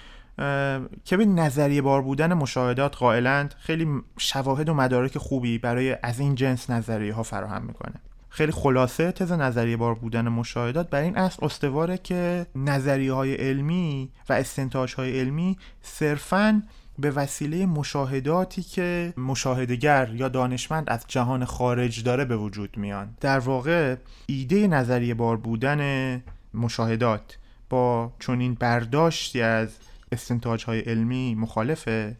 که 1.04 1.16
به 1.16 1.24
نظریه 1.24 1.82
بار 1.82 2.02
بودن 2.02 2.34
مشاهدات 2.34 2.96
قائلند 2.96 3.54
خیلی 3.58 3.88
شواهد 4.18 4.68
و 4.68 4.74
مدارک 4.74 5.18
خوبی 5.18 5.58
برای 5.58 5.96
از 6.02 6.20
این 6.20 6.34
جنس 6.34 6.70
نظریه 6.70 7.14
ها 7.14 7.22
فراهم 7.22 7.62
می‌کنه. 7.62 7.94
خیلی 8.36 8.52
خلاصه 8.52 9.12
تز 9.12 9.32
نظریه 9.32 9.76
بار 9.76 9.94
بودن 9.94 10.28
مشاهدات. 10.28 10.90
بر 10.90 11.00
این 11.00 11.16
اصل 11.16 11.44
استواره 11.44 11.98
که 11.98 12.46
نظریه 12.56 13.12
های 13.12 13.34
علمی 13.34 14.10
و 14.28 14.32
استنتاج 14.32 14.94
های 14.94 15.20
علمی 15.20 15.58
صرفاً 15.82 16.62
به 16.98 17.10
وسیله 17.10 17.66
مشاهداتی 17.66 18.62
که 18.62 19.14
مشاهدگر 19.16 20.10
یا 20.14 20.28
دانشمند 20.28 20.90
از 20.90 21.04
جهان 21.08 21.44
خارج 21.44 22.02
داره 22.02 22.24
به 22.24 22.36
وجود 22.36 22.76
میان. 22.76 23.14
در 23.20 23.38
واقع 23.38 23.96
ایده 24.26 24.66
نظریه 24.66 25.14
بار 25.14 25.36
بودن 25.36 26.22
مشاهدات 26.54 27.38
با 27.70 28.12
چنین 28.20 28.54
برداشتی 28.54 29.42
از 29.42 29.68
استنتاج 30.12 30.64
های 30.64 30.80
علمی 30.80 31.34
مخالفه 31.34 32.16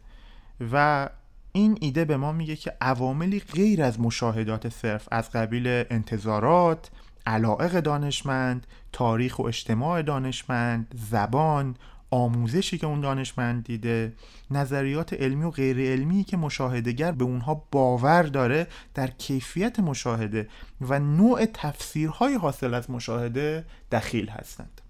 و 0.71 1.09
این 1.57 1.77
ایده 1.81 2.05
به 2.05 2.17
ما 2.17 2.31
میگه 2.31 2.55
که 2.55 2.73
عواملی 2.81 3.39
غیر 3.39 3.83
از 3.83 3.99
مشاهدات 3.99 4.69
صرف 4.69 5.07
از 5.11 5.31
قبیل 5.31 5.67
انتظارات 5.67 6.89
علاقه 7.25 7.81
دانشمند 7.81 8.67
تاریخ 8.91 9.39
و 9.39 9.43
اجتماع 9.43 10.01
دانشمند 10.01 10.95
زبان 11.11 11.75
آموزشی 12.11 12.77
که 12.77 12.87
اون 12.87 13.01
دانشمند 13.01 13.63
دیده 13.63 14.13
نظریات 14.51 15.13
علمی 15.13 15.43
و 15.43 15.51
غیر 15.51 15.79
علمی 15.79 16.23
که 16.23 16.37
مشاهدهگر 16.37 17.11
به 17.11 17.23
اونها 17.23 17.67
باور 17.71 18.23
داره 18.23 18.67
در 18.93 19.07
کیفیت 19.07 19.79
مشاهده 19.79 20.47
و 20.81 20.99
نوع 20.99 21.45
تفسیرهای 21.45 22.35
حاصل 22.35 22.73
از 22.73 22.89
مشاهده 22.89 23.65
دخیل 23.91 24.29
هستند. 24.29 24.81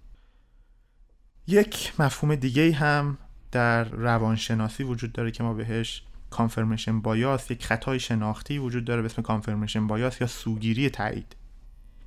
یک 1.48 1.94
مفهوم 2.00 2.36
دیگه 2.36 2.72
هم 2.72 3.18
در 3.52 3.84
روانشناسی 3.84 4.84
وجود 4.84 5.12
داره 5.12 5.32
که 5.32 5.44
ما 5.44 5.54
بهش 5.54 6.04
کانفرمیشن 6.38 7.02
بایاس 7.02 7.52
یک 7.52 7.66
خطای 7.66 8.00
شناختی 8.00 8.58
وجود 8.58 8.86
داره 8.86 9.02
به 9.02 9.06
اسم 9.06 9.22
کانفرمیشن 9.22 9.88
بایاس 9.88 10.22
یا 10.22 10.28
سوگیری 10.28 10.90
تایید. 10.90 11.36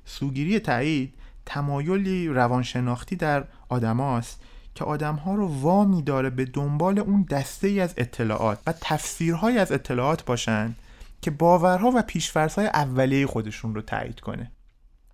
سوگیری 0.05 0.59
تایید 0.59 1.13
تمایلی 1.45 2.27
روانشناختی 2.27 3.15
در 3.15 3.43
آدماست 3.69 4.41
که 4.75 4.83
آدمها 4.83 5.35
رو 5.35 5.47
وامی 5.47 6.01
داره 6.01 6.29
به 6.29 6.45
دنبال 6.45 6.99
اون 6.99 7.21
دسته 7.21 7.67
ای 7.67 7.79
از 7.79 7.93
اطلاعات 7.97 8.59
و 8.67 8.73
تفسیرهای 8.81 9.57
از 9.57 9.71
اطلاعات 9.71 10.25
باشن 10.25 10.75
که 11.21 11.31
باورها 11.31 11.91
و 11.95 12.01
پیشفرزهای 12.01 12.67
اولیه 12.67 13.27
خودشون 13.27 13.75
رو 13.75 13.81
تایید 13.81 14.19
کنه. 14.19 14.51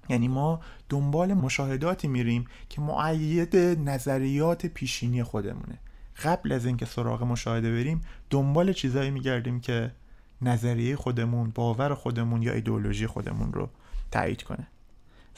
یعنی 0.09 0.27
ما 0.27 0.61
دنبال 0.89 1.33
مشاهداتی 1.33 2.07
میریم 2.07 2.45
که 2.69 2.81
معید 2.81 3.55
نظریات 3.89 4.65
پیشینی 4.65 5.23
خودمونه. 5.23 5.79
قبل 6.23 6.51
از 6.51 6.65
اینکه 6.65 6.85
سراغ 6.85 7.23
مشاهده 7.23 7.71
بریم 7.71 8.01
دنبال 8.29 8.73
چیزایی 8.73 9.11
میگردیم 9.11 9.59
که 9.59 9.91
نظریه 10.41 10.95
خودمون 10.95 11.51
باور 11.55 11.93
خودمون 11.93 12.41
یا 12.41 12.53
ایدئولوژی 12.53 13.07
خودمون 13.07 13.53
رو 13.53 13.69
تایید 14.11 14.43
کنه. 14.43 14.67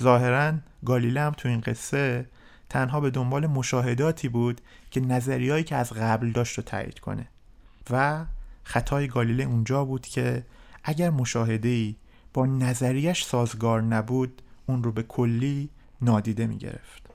ظاهرا 0.02 0.54
گالیله 0.86 1.22
هم 1.22 1.32
تو 1.32 1.50
این 1.50 1.62
قصه 1.62 2.26
تنها 2.70 3.00
به 3.00 3.10
دنبال 3.10 3.48
مشاهداتی 3.48 4.30
بود 4.30 4.62
که 4.92 5.00
نظریهایی 5.00 5.64
که 5.64 5.76
از 5.76 5.94
قبل 5.94 6.32
داشت 6.32 6.58
رو 6.58 6.64
تایید 6.64 7.00
کنه 7.00 7.28
و 7.90 8.26
خطای 8.64 9.08
گالیله 9.08 9.44
اونجا 9.44 9.86
بود 9.86 10.08
که 10.08 10.46
اگر 10.84 11.10
مشاهده 11.10 11.96
با 12.34 12.46
نظریش 12.46 13.26
سازگار 13.26 13.82
نبود 13.82 14.42
اون 14.66 14.84
رو 14.84 14.92
به 14.92 15.04
کلی 15.04 15.70
نادیده 16.02 16.48
می 16.48 16.58
گرفت 16.58 17.10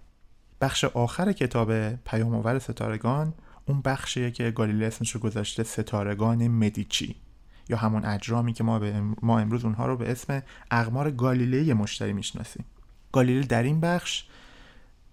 بخش 0.60 0.84
آخر 0.84 1.32
کتاب 1.32 1.94
پیام 1.94 2.58
ستارگان 2.58 3.34
اون 3.66 3.80
بخشیه 3.80 4.30
که 4.30 4.50
گالیله 4.50 4.86
اسمش 4.86 5.10
رو 5.10 5.20
گذاشته 5.20 5.62
ستارگان 5.62 6.48
مدیچی. 6.48 7.16
یا 7.68 7.76
همون 7.76 8.04
اجرامی 8.04 8.52
که 8.52 8.64
ما, 8.64 8.78
به 8.78 9.00
ما 9.22 9.38
امروز 9.38 9.64
اونها 9.64 9.86
رو 9.86 9.96
به 9.96 10.10
اسم 10.10 10.42
اقمار 10.70 11.10
گالیله 11.10 11.74
مشتری 11.74 12.12
می‌شناسیم. 12.12 12.64
گالیله 13.12 13.46
در 13.46 13.62
این 13.62 13.80
بخش 13.80 14.24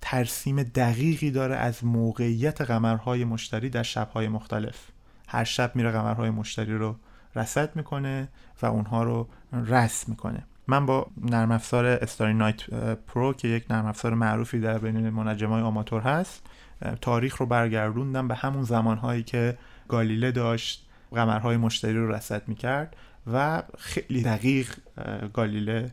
ترسیم 0.02 0.64
دقیقی 0.64 1.32
داره 1.32 1.56
از 1.56 1.86
موقعیت 1.86 2.62
قمرهای 2.62 3.26
مشتری 3.26 3.70
در 3.70 3.84
شبهای 3.84 4.28
مختلف. 4.28 4.88
هر 5.28 5.44
شب 5.44 5.75
میره 5.75 5.92
قمرهای 5.92 6.30
مشتری 6.30 6.78
رو 6.78 6.96
رصد 7.36 7.75
می‌کنه 7.75 8.28
و 8.62 8.65
اونها 8.65 9.04
رو 9.04 9.28
رسم 9.54 10.12
می‌کنه. 10.12 10.44
من 10.67 10.86
با 10.86 11.08
نرم 11.17 11.52
افزار 11.52 11.86
استاری 11.86 12.34
نایت 12.34 12.69
پرو 12.96 13.34
که 13.34 13.48
یک 13.48 13.65
نرم 13.69 13.86
افزار 13.86 14.13
معروفی 14.13 14.60
در 14.60 14.78
بین 14.78 15.10
منجمای 15.10 15.62
آماتور 15.62 16.02
هست 16.02 16.42
تاریخ 17.02 17.38
رو 17.38 17.46
برگردوندم 17.46 18.27
به 18.27 18.36
همون 18.36 18.63
زمانهایی 18.63 19.23
که 19.23 19.58
گالیله 19.88 20.32
داشت 20.32 20.88
قمرهای 21.12 21.58
مشتری 21.58 21.94
رو 21.94 22.12
رصد 22.12 22.48
می‌کرد 22.48 22.96
و 23.34 23.63
خیلی 23.77 24.23
دقیق 24.23 24.75
گالیله 25.34 25.92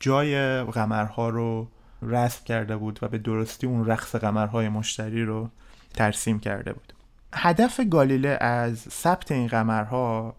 جای 0.00 0.62
قمرها 0.62 1.28
رو 1.28 1.68
رسم 2.02 2.44
کرده 2.44 2.76
بود 2.76 2.98
و 3.02 3.08
به 3.08 3.18
درستی 3.18 3.66
اون 3.66 3.86
رقص 3.86 4.14
قمرهای 4.14 4.68
مشتری 4.68 5.24
رو 5.24 5.50
ترسیم 5.94 6.40
کرده 6.40 6.72
بود. 6.72 6.92
هدف 7.34 7.80
گالیله 7.90 8.28
از 8.40 8.78
ثبت 8.78 9.32
این 9.32 9.46
قمرها 9.46 10.36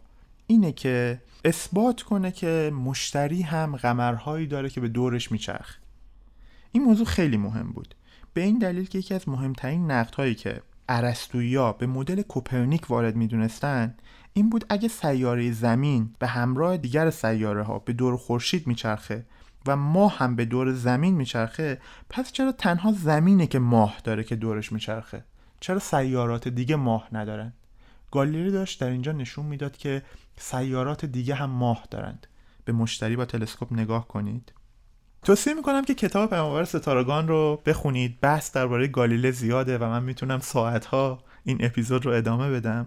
اینه 0.47 0.71
که 0.71 1.21
اثبات 1.45 2.01
کنه 2.01 2.31
که 2.31 2.71
مشتری 2.83 3.41
هم 3.41 3.75
قمرهایی 3.75 4.47
داره 4.47 4.69
که 4.69 4.81
به 4.81 4.87
دورش 4.87 5.31
میچرخ 5.31 5.77
این 6.71 6.83
موضوع 6.83 7.05
خیلی 7.05 7.37
مهم 7.37 7.71
بود. 7.71 7.95
به 8.33 8.41
این 8.41 8.57
دلیل 8.57 8.85
که 8.85 8.99
یکی 8.99 9.13
از 9.13 9.29
مهمترین 9.29 9.91
نقدهایی 9.91 10.35
که 10.35 10.61
ارسطویی 10.89 11.73
به 11.79 11.87
مدل 11.87 12.21
کوپرنیک 12.21 12.91
وارد 12.91 13.15
می‌دونستن 13.15 13.95
این 14.33 14.49
بود 14.49 14.65
اگه 14.69 14.87
سیاره 14.87 15.51
زمین 15.51 16.15
به 16.19 16.27
همراه 16.27 16.77
دیگر 16.77 17.09
سیاره 17.09 17.63
ها 17.63 17.79
به 17.79 17.93
دور 17.93 18.17
خورشید 18.17 18.67
میچرخه 18.67 19.25
و 19.67 19.75
ماه 19.75 20.17
هم 20.17 20.35
به 20.35 20.45
دور 20.45 20.73
زمین 20.73 21.15
میچرخه 21.15 21.81
پس 22.09 22.31
چرا 22.31 22.51
تنها 22.51 22.91
زمینه 22.91 23.47
که 23.47 23.59
ماه 23.59 23.97
داره 24.03 24.23
که 24.23 24.35
دورش 24.35 24.71
میچرخه؟ 24.71 25.23
چرا 25.59 25.79
سیارات 25.79 26.47
دیگه 26.47 26.75
ماه 26.75 27.07
ندارن؟ 27.11 27.53
گالیلی 28.11 28.51
داشت 28.51 28.81
در 28.81 28.89
اینجا 28.89 29.11
نشون 29.11 29.45
می‌داد 29.45 29.77
که 29.77 30.03
سیارات 30.37 31.05
دیگه 31.05 31.35
هم 31.35 31.49
ماه 31.49 31.87
دارند. 31.91 32.27
به 32.65 32.71
مشتری 32.71 33.15
با 33.15 33.25
تلسکوپ 33.25 33.73
نگاه 33.73 34.07
کنید. 34.07 34.51
توصیه 35.23 35.53
می‌کنم 35.53 35.85
که 35.85 35.93
کتاب 35.93 36.29
پیامآور 36.29 36.63
ستارگان 36.63 37.27
رو 37.27 37.61
بخونید. 37.65 38.19
بحث 38.21 38.51
درباره 38.51 38.87
گالیله 38.87 39.31
زیاده 39.31 39.77
و 39.77 39.83
من 39.83 40.03
می‌تونم 40.03 40.39
ساعتها 40.39 41.23
این 41.43 41.57
اپیزود 41.65 42.05
رو 42.05 42.11
ادامه 42.11 42.51
بدم 42.51 42.85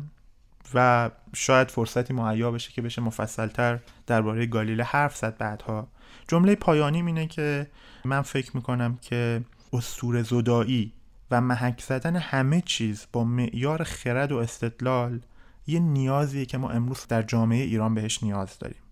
و 0.75 1.11
شاید 1.35 1.71
فرصتی 1.71 2.15
مهیا 2.15 2.51
بشه 2.51 2.73
که 2.73 2.83
بشه 2.83 3.03
مفصلتر 3.03 3.79
درباره 4.07 4.47
گالیله 4.47 4.85
حرف 4.85 5.17
زد 5.17 5.37
بعدها. 5.39 5.89
جمله 6.29 6.55
پایانی 6.55 7.03
اینه 7.03 7.27
که 7.27 7.67
من 8.05 8.23
فکر 8.23 8.57
می‌کنم 8.57 8.99
که 9.01 9.45
اسطوره 9.73 10.23
زدایی 10.23 10.93
و 11.31 11.41
محک 11.41 11.81
زدن 11.81 12.17
همه 12.17 12.61
چیز 12.61 13.07
با 13.13 13.25
معیار 13.25 13.83
خرد 13.83 14.33
و 14.33 14.37
استدلال 14.37 15.21
یه 15.67 15.81
نیازیه 15.81 16.47
که 16.47 16.59
ما 16.59 16.71
امروز 16.71 17.07
در 17.09 17.23
جامعه 17.23 17.65
ایران 17.65 17.95
بهش 17.95 18.23
نیاز 18.23 18.59
داریم. 18.59 18.83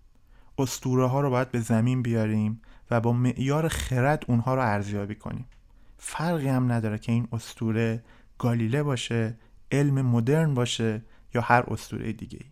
اسطوره 0.57 1.07
ها 1.07 1.21
رو 1.21 1.29
باید 1.29 1.51
به 1.51 1.59
زمین 1.59 2.01
بیاریم 2.01 2.61
و 2.91 3.01
با 3.01 3.13
معیار 3.13 3.67
خرد 3.67 4.25
اونها 4.27 4.55
رو 4.55 4.61
ارزیابی 4.61 5.15
کنیم. 5.15 5.45
فرقی 5.97 6.47
هم 6.47 6.71
نداره 6.71 6.97
که 6.97 7.11
این 7.11 7.27
اسطوره 7.31 8.03
گالیله 8.37 8.83
باشه 8.83 9.37
علم 9.71 10.01
مدرن 10.01 10.53
باشه 10.53 11.01
یا 11.33 11.41
هر 11.41 11.63
اسطوره 11.67 12.13
دیگه 12.13 12.39
ای 12.41 12.51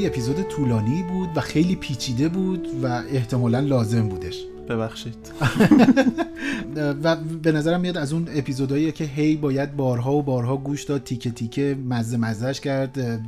خیلی 0.00 0.12
اپیزود 0.12 0.42
طولانی 0.42 1.02
بود 1.02 1.28
و 1.36 1.40
خیلی 1.40 1.76
پیچیده 1.76 2.28
بود 2.28 2.68
و 2.82 3.02
احتمالا 3.10 3.60
لازم 3.60 4.08
بودش. 4.08 4.44
ببخشید. 4.68 5.32
و 7.04 7.16
به 7.16 7.52
نظرم 7.52 7.80
میاد 7.80 7.96
از 7.96 8.12
اون 8.12 8.28
اپیزودهایی 8.34 8.92
که 8.92 9.04
هی 9.04 9.36
باید 9.36 9.76
بارها 9.76 10.14
و 10.14 10.22
بارها 10.22 10.56
گوش 10.56 10.84
داد 10.84 11.04
تیکه 11.04 11.30
تیکه 11.30 11.76
مزه 11.88 12.16
مزهش 12.16 12.60
کرد 12.60 13.20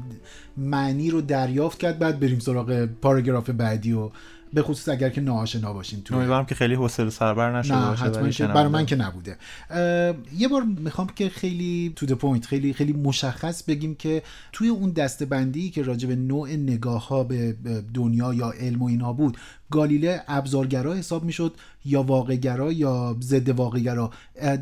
معنی 0.56 1.10
رو 1.10 1.20
دریافت 1.20 1.78
کرد 1.78 1.98
بعد 1.98 2.20
بریم 2.20 2.38
سراغ 2.38 2.88
پاراگراف 3.02 3.50
بعدی 3.50 3.92
و 3.92 4.10
به 4.52 4.62
خصوص 4.62 4.88
اگر 4.88 5.10
که 5.10 5.20
ناآشنا 5.20 5.72
باشین 5.72 6.02
تو 6.02 6.14
امیدوارم 6.14 6.46
که 6.46 6.54
خیلی 6.54 6.74
حوصله 6.74 7.10
سربر 7.10 7.58
نشه 7.58 7.74
نه 7.74 7.96
حتما 7.96 8.28
که 8.28 8.46
برای 8.46 8.68
من 8.68 8.86
که 8.86 8.96
نبوده. 8.96 9.36
یه 10.38 10.48
بار 10.48 10.62
می‌خوام 10.62 11.08
که 11.16 11.28
خیلی 11.28 11.92
to 11.96 12.00
the 12.00 12.06
point 12.16 12.46
خیلی 12.46 12.72
خیلی 12.72 12.92
مشخص 12.92 13.62
بگیم 13.62 13.94
که 13.94 14.22
توی 14.52 14.68
اون 14.68 14.90
دستبندی 14.90 15.70
که 15.70 15.82
راجع 15.82 16.08
به 16.08 16.16
نوع 16.16 16.52
نگاه 16.52 17.08
ها 17.08 17.24
به 17.24 17.56
دنیا 17.94 18.34
یا 18.34 18.50
علم 18.50 18.82
و 18.82 18.86
اینا 18.86 19.12
بود 19.12 19.36
گالیله 19.70 20.22
ابزارگرا 20.28 20.94
حساب 20.94 21.24
می‌شد 21.24 21.54
یا 21.84 22.02
واقعگرا 22.02 22.72
یا 22.72 23.16
ضد 23.20 23.48
واقعگرا. 23.48 24.10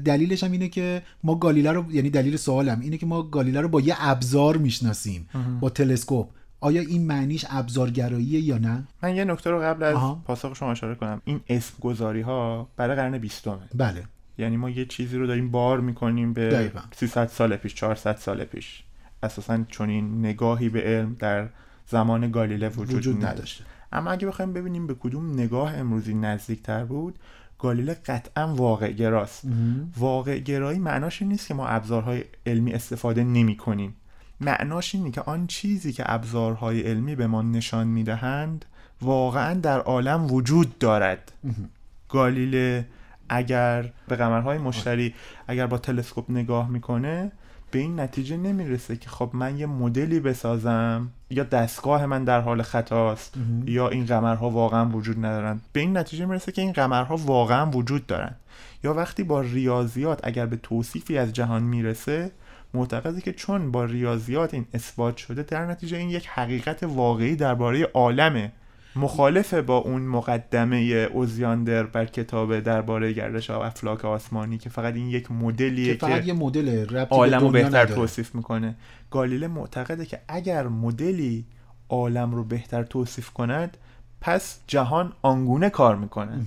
دلیلش 0.05 0.45
هم 0.45 0.53
اینه 0.53 0.68
که 0.68 1.03
ما 1.24 1.34
گالیله 1.34 1.72
رو 1.72 1.93
یعنی 1.93 2.11
دلیل 2.11 2.36
سوالم 2.36 2.80
اینه 2.80 2.97
که 2.97 3.07
ما 3.07 3.22
گالیله 3.22 3.61
رو 3.61 3.68
با 3.68 3.80
یه 3.80 3.95
ابزار 3.99 4.57
می‌شناسیم 4.57 5.28
با 5.61 5.70
تلسکوپ. 5.70 6.28
آیا 6.61 6.81
این 6.81 7.07
معنیش 7.07 7.47
ابزارگراییه 7.49 8.41
یا 8.41 8.59
نه؟ 8.59 8.85
من 9.03 9.17
یه 9.17 9.25
نکته 9.25 9.51
رو 9.51 9.61
قبل 9.61 9.83
از 9.83 9.97
پاسخ 10.25 10.57
شما 10.57 10.71
اشاره 10.71 10.95
کنم. 10.95 11.23
این 11.25 11.41
اسم 11.49 11.75
گذاری 11.81 12.21
ها 12.21 12.69
برای 12.77 12.97
قرن 12.97 13.19
بیستمه. 13.19 13.69
بله. 13.75 14.05
یعنی 14.39 14.57
ما 14.57 14.71
یه 14.71 14.85
چیزی 14.85 15.17
رو 15.17 15.27
داریم 15.27 15.51
بار 15.51 15.81
می‌کنیم 15.81 16.33
به 16.33 16.49
دقیقا. 16.49 16.81
300 16.93 17.27
سال 17.27 17.57
پیش 17.57 17.75
400 17.75 18.17
سال 18.17 18.45
پیش. 18.45 18.83
اساسا 19.23 19.65
چون 19.69 19.91
این 19.91 20.19
نگاهی 20.19 20.69
به 20.69 20.81
علم 20.81 21.17
در 21.19 21.49
زمان 21.87 22.31
گالیله 22.31 22.69
وجود, 22.69 22.95
وجود 22.95 23.25
نداشته. 23.25 23.65
اما 23.93 24.11
اگه 24.11 24.27
بخوایم 24.27 24.53
ببینیم 24.53 24.87
به 24.87 24.95
کدوم 24.95 25.33
نگاه 25.33 25.75
امروزی 25.75 26.15
نزدیکتر 26.15 26.85
بود 26.85 27.19
گالیله 27.59 27.95
قطعا 27.95 28.55
واقع 28.55 28.93
گراست 28.93 29.45
واقع 29.99 30.39
گرایی 30.39 30.79
معناش 30.79 31.23
این 31.23 31.31
نیست 31.31 31.49
که 31.49 31.55
ما 31.55 31.67
ابزارهای 31.67 32.25
علمی 32.47 32.73
استفاده 32.73 33.25
نمی 33.25 33.57
کنیم 33.57 33.95
معناش 34.41 34.95
اینه 34.95 35.11
که 35.11 35.20
آن 35.20 35.47
چیزی 35.47 35.93
که 35.93 36.03
ابزارهای 36.07 36.80
علمی 36.80 37.14
به 37.14 37.26
ما 37.26 37.43
نشان 37.43 37.86
می‌دهند 37.86 38.64
واقعا 39.03 39.55
در 39.55 39.80
عالم 39.80 40.32
وجود 40.32 40.78
دارد. 40.78 41.32
گالیله 42.09 42.86
اگر 43.28 43.91
به 44.09 44.16
قمرهای 44.16 44.59
مشتری 44.59 45.14
اگر 45.49 45.66
با 45.66 45.78
تلسکوپ 45.78 46.30
نگاه 46.30 46.68
می‌کنه 46.68 47.32
به 47.70 47.78
این 47.78 48.01
نتیجه 48.01 48.36
نمی‌رسه 48.36 48.97
که 48.97 49.09
خب 49.09 49.30
من 49.32 49.59
یه 49.59 49.66
مدلی 49.66 50.20
بسازم 50.20 51.09
یا 51.30 51.45
دستگاه 51.45 52.07
من 52.07 52.24
در 52.24 52.41
حال 52.41 52.62
خطاست 52.62 53.34
یا 53.64 53.88
این 53.88 54.07
قمرها 54.07 54.51
واقعا 54.51 54.88
وجود 54.88 55.18
ندارن. 55.18 55.61
به 55.72 55.80
این 55.80 55.97
نتیجه 55.97 56.26
می‌رسه 56.26 56.53
که 56.53 56.62
این 56.62 56.72
قمرها 56.72 57.16
واقعا 57.16 57.70
وجود 57.70 58.07
دارن. 58.07 58.34
یا 58.84 58.95
وقتی 58.95 59.22
با 59.22 59.41
ریاضیات 59.41 60.20
اگر 60.22 60.47
به 60.47 60.57
توصیفی 60.57 61.18
از 61.18 61.32
جهان 61.32 61.62
می‌رسه 61.62 62.30
معتقده 62.75 63.21
که 63.21 63.33
چون 63.33 63.71
با 63.71 63.85
ریاضیات 63.85 64.55
این 64.55 64.66
اثبات 64.75 65.16
شده 65.16 65.43
در 65.43 65.66
نتیجه 65.66 65.97
این 65.97 66.11
یک 66.11 66.27
حقیقت 66.27 66.83
واقعی 66.83 67.37
درباره 67.37 67.85
عالمه 67.95 68.53
مخالف 68.97 69.55
با 69.55 69.77
اون 69.77 70.03
مقدمه 70.03 70.77
اوزیاندر 71.12 71.83
بر 71.83 72.05
کتاب 72.05 72.61
درباره 72.61 73.12
گردش 73.12 73.51
افلاک 73.51 74.05
آسمانی 74.05 74.59
که 74.59 74.71
فقط 74.71 74.95
این 74.95 75.09
یک 75.09 75.31
مدلیه 75.33 75.97
که 75.97 76.07
فقط 76.07 76.27
یه 76.27 76.33
مدل 76.33 76.87
عالم 77.11 77.41
رو 77.41 77.51
بهتر 77.51 77.87
توصیف 77.87 78.35
می‌کنه. 78.35 78.77
گالیله 79.11 79.49
معتقده 79.49 80.07
که 80.07 80.21
اگر 80.29 80.66
مدلی 80.66 81.45
عالم 81.89 82.35
رو 82.35 82.45
بهتر 82.45 82.83
توصیف 82.83 83.31
کند 83.31 83.77
پس 84.21 84.61
جهان 84.66 85.12
آنگونه 85.23 85.71
کار 85.71 85.97
می‌کنه 85.97 86.41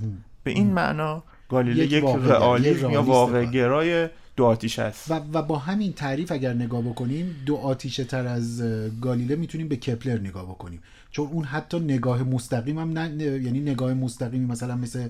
به 0.43 0.51
این 0.51 0.74
معنا 0.74 1.24
گالیله 1.49 1.84
یک, 1.84 1.91
یک 1.91 2.03
رئالیسم 2.03 2.89
یا 2.89 3.03
واقع 3.03 3.45
گرای 3.45 4.09
دو 4.36 4.45
آتیش 4.45 4.79
است 4.79 5.11
و, 5.11 5.13
و 5.34 5.41
با 5.41 5.57
همین 5.57 5.93
تعریف 5.93 6.31
اگر 6.31 6.53
نگاه 6.53 6.81
بکنیم 6.81 7.36
دو 7.45 7.55
آتیشه 7.55 8.03
تر 8.03 8.27
از 8.27 8.61
گالیله 9.01 9.36
می‌تونیم 9.36 9.67
به 9.67 9.75
کپلر 9.75 10.19
نگاه 10.19 10.45
بکنیم 10.45 10.79
چون 11.11 11.27
اون 11.27 11.43
حتی 11.43 11.79
نگاه 11.79 12.23
مستقیم 12.23 12.79
هم 12.79 12.99
نه 12.99 13.23
یعنی 13.23 13.59
نگاه 13.59 13.93
مستقیمی 13.93 14.45
مثلا 14.45 14.75
مثل 14.75 15.07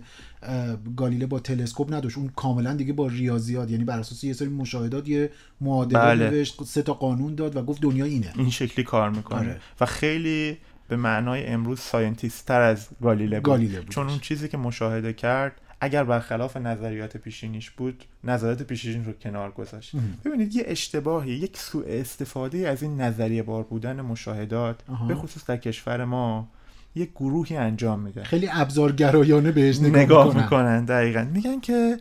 گالیله 0.97 1.25
با 1.25 1.39
تلسکوپ 1.39 1.93
نداشت 1.93 2.17
اون 2.17 2.31
کاملا 2.35 2.73
دیگه 2.73 2.93
با 2.93 3.07
ریاضیات 3.07 3.71
یعنی 3.71 3.83
بر 3.83 3.99
اساس 3.99 4.23
یه 4.23 4.33
سری 4.33 4.49
مشاهدات 4.49 5.07
یه 5.07 5.29
معادله 5.61 5.99
بله. 5.99 6.29
نوشت 6.29 6.63
سه 6.63 6.81
تا 6.81 6.93
قانون 6.93 7.35
داد 7.35 7.55
و 7.55 7.61
گفت 7.61 7.81
دنیا 7.81 8.05
اینه 8.05 8.33
این 8.35 8.49
شکلی 8.49 8.85
کار 8.85 9.09
می‌کنه 9.09 9.39
آره. 9.39 9.61
و 9.81 9.85
خیلی 9.85 10.57
به 10.87 10.95
معنای 10.95 11.45
امروز 11.45 11.79
scientist 11.79 12.45
تر 12.45 12.61
از 12.61 12.87
گالیله 13.01 13.35
بود. 13.35 13.45
گالیله 13.45 13.81
بود. 13.81 13.89
چون 13.89 14.09
اون 14.09 14.19
چیزی 14.19 14.47
که 14.47 14.57
مشاهده 14.57 15.13
کرد 15.13 15.61
اگر 15.83 16.03
برخلاف 16.03 16.57
نظریات 16.57 17.17
پیشینیش 17.17 17.69
بود 17.69 18.03
نظریات 18.23 18.63
پیشینیش 18.63 19.07
رو 19.07 19.13
کنار 19.13 19.51
گذاشت. 19.51 19.91
ببینید 20.25 20.55
یه 20.55 20.63
اشتباهی 20.67 21.31
یک 21.31 21.57
سوء 21.57 21.83
استفاده 21.87 22.69
از 22.69 22.83
این 22.83 23.01
نظریه 23.01 23.43
بار 23.43 23.63
بودن 23.63 24.01
مشاهدات 24.01 24.81
به 25.07 25.15
خصوص 25.15 25.45
در 25.45 25.57
کشور 25.57 26.05
ما 26.05 26.47
یک 26.95 27.11
گروهی 27.11 27.57
انجام 27.57 27.99
میده. 27.99 28.23
خیلی 28.23 28.49
ابزارگرایانه 28.51 29.51
بهش 29.51 29.79
نگاه, 29.79 30.01
نگاه 30.01 30.27
می‌کنن. 30.27 30.41
می‌کنن 30.43 30.85
دقیقا. 30.85 31.27
میگن 31.33 31.59
که 31.59 31.97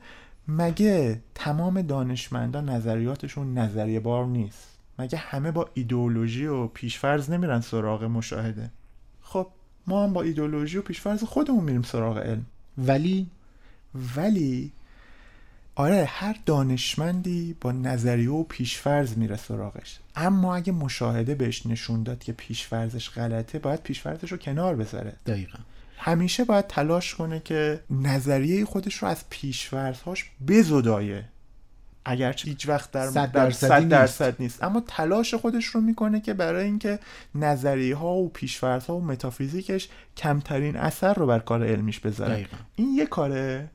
مگه 0.48 1.20
تمام 1.34 1.82
دانشمندان 1.82 2.68
نظریاتشون 2.68 3.58
نظریه 3.58 4.00
بار 4.00 4.26
نیست؟ 4.26 4.78
مگه 4.98 5.18
همه 5.18 5.50
با 5.50 5.70
ایدئولوژی 5.74 6.46
و 6.46 6.66
پیشفرض 6.66 7.30
نمیرن 7.30 7.60
سراغ 7.60 8.04
مشاهده؟ 8.04 8.70
خب 9.22 9.46
ما 9.86 10.04
هم 10.04 10.12
با 10.12 10.22
ایدئولوژی 10.22 10.78
و 10.78 10.82
پیشفرض 10.82 11.24
خودمون 11.24 11.64
میریم 11.64 11.82
سراغ 11.82 12.18
علم. 12.18 12.46
ولی 12.78 13.26
ولی 14.16 14.72
آره 15.74 16.04
هر 16.04 16.36
دانشمندی 16.46 17.56
با 17.60 17.72
نظریه 17.72 18.30
و 18.30 18.42
پیشفرز 18.42 19.18
میره 19.18 19.36
سراغش. 19.36 19.98
اما 20.16 20.56
اگه 20.56 20.72
مشاهده 20.72 21.34
بهش 21.34 21.66
نشون 21.66 22.02
داد 22.02 22.18
که 22.18 22.32
پیشفرزش 22.32 23.10
غلطه 23.10 23.58
باید 23.58 23.82
پیشفرزش 23.82 24.32
رو 24.32 24.38
کنار 24.38 24.76
بذاره. 24.76 25.12
دقیقا. 25.26 25.58
همیشه 25.98 26.44
باید 26.44 26.66
تلاش 26.66 27.14
کنه 27.14 27.40
که 27.40 27.80
نظریه 27.90 28.64
خودش 28.64 28.94
رو 28.94 29.08
از 29.08 29.24
پیشورزهاش 29.30 30.30
بزدایه. 30.48 31.24
اگرچه 32.04 32.48
هیچ 32.48 32.68
وقت 32.68 32.90
در 32.90 33.10
صد 33.10 33.32
در 33.32 33.44
درصدی 33.44 33.68
صد 33.68 33.72
نیست. 33.74 33.90
درصد 33.90 34.36
نیست. 34.38 34.62
اما 34.64 34.82
تلاش 34.86 35.34
خودش 35.34 35.64
رو 35.64 35.80
می‌کنه 35.80 36.20
که 36.20 36.34
برای 36.34 36.64
اینکه 36.64 36.98
نظریه 37.34 37.96
ها 37.96 38.14
و 38.14 38.28
پیشورزها 38.28 38.96
و 38.96 39.04
متافیزیکش 39.04 39.88
کمترین 40.16 40.76
اثر 40.76 41.14
رو 41.14 41.26
بر 41.26 41.38
کار 41.38 41.66
علمیش 41.66 42.00
بذاره. 42.00 42.34
دقیقاً. 42.34 42.56
این 42.76 42.94
یه 42.94 43.06
کاره. 43.06 43.68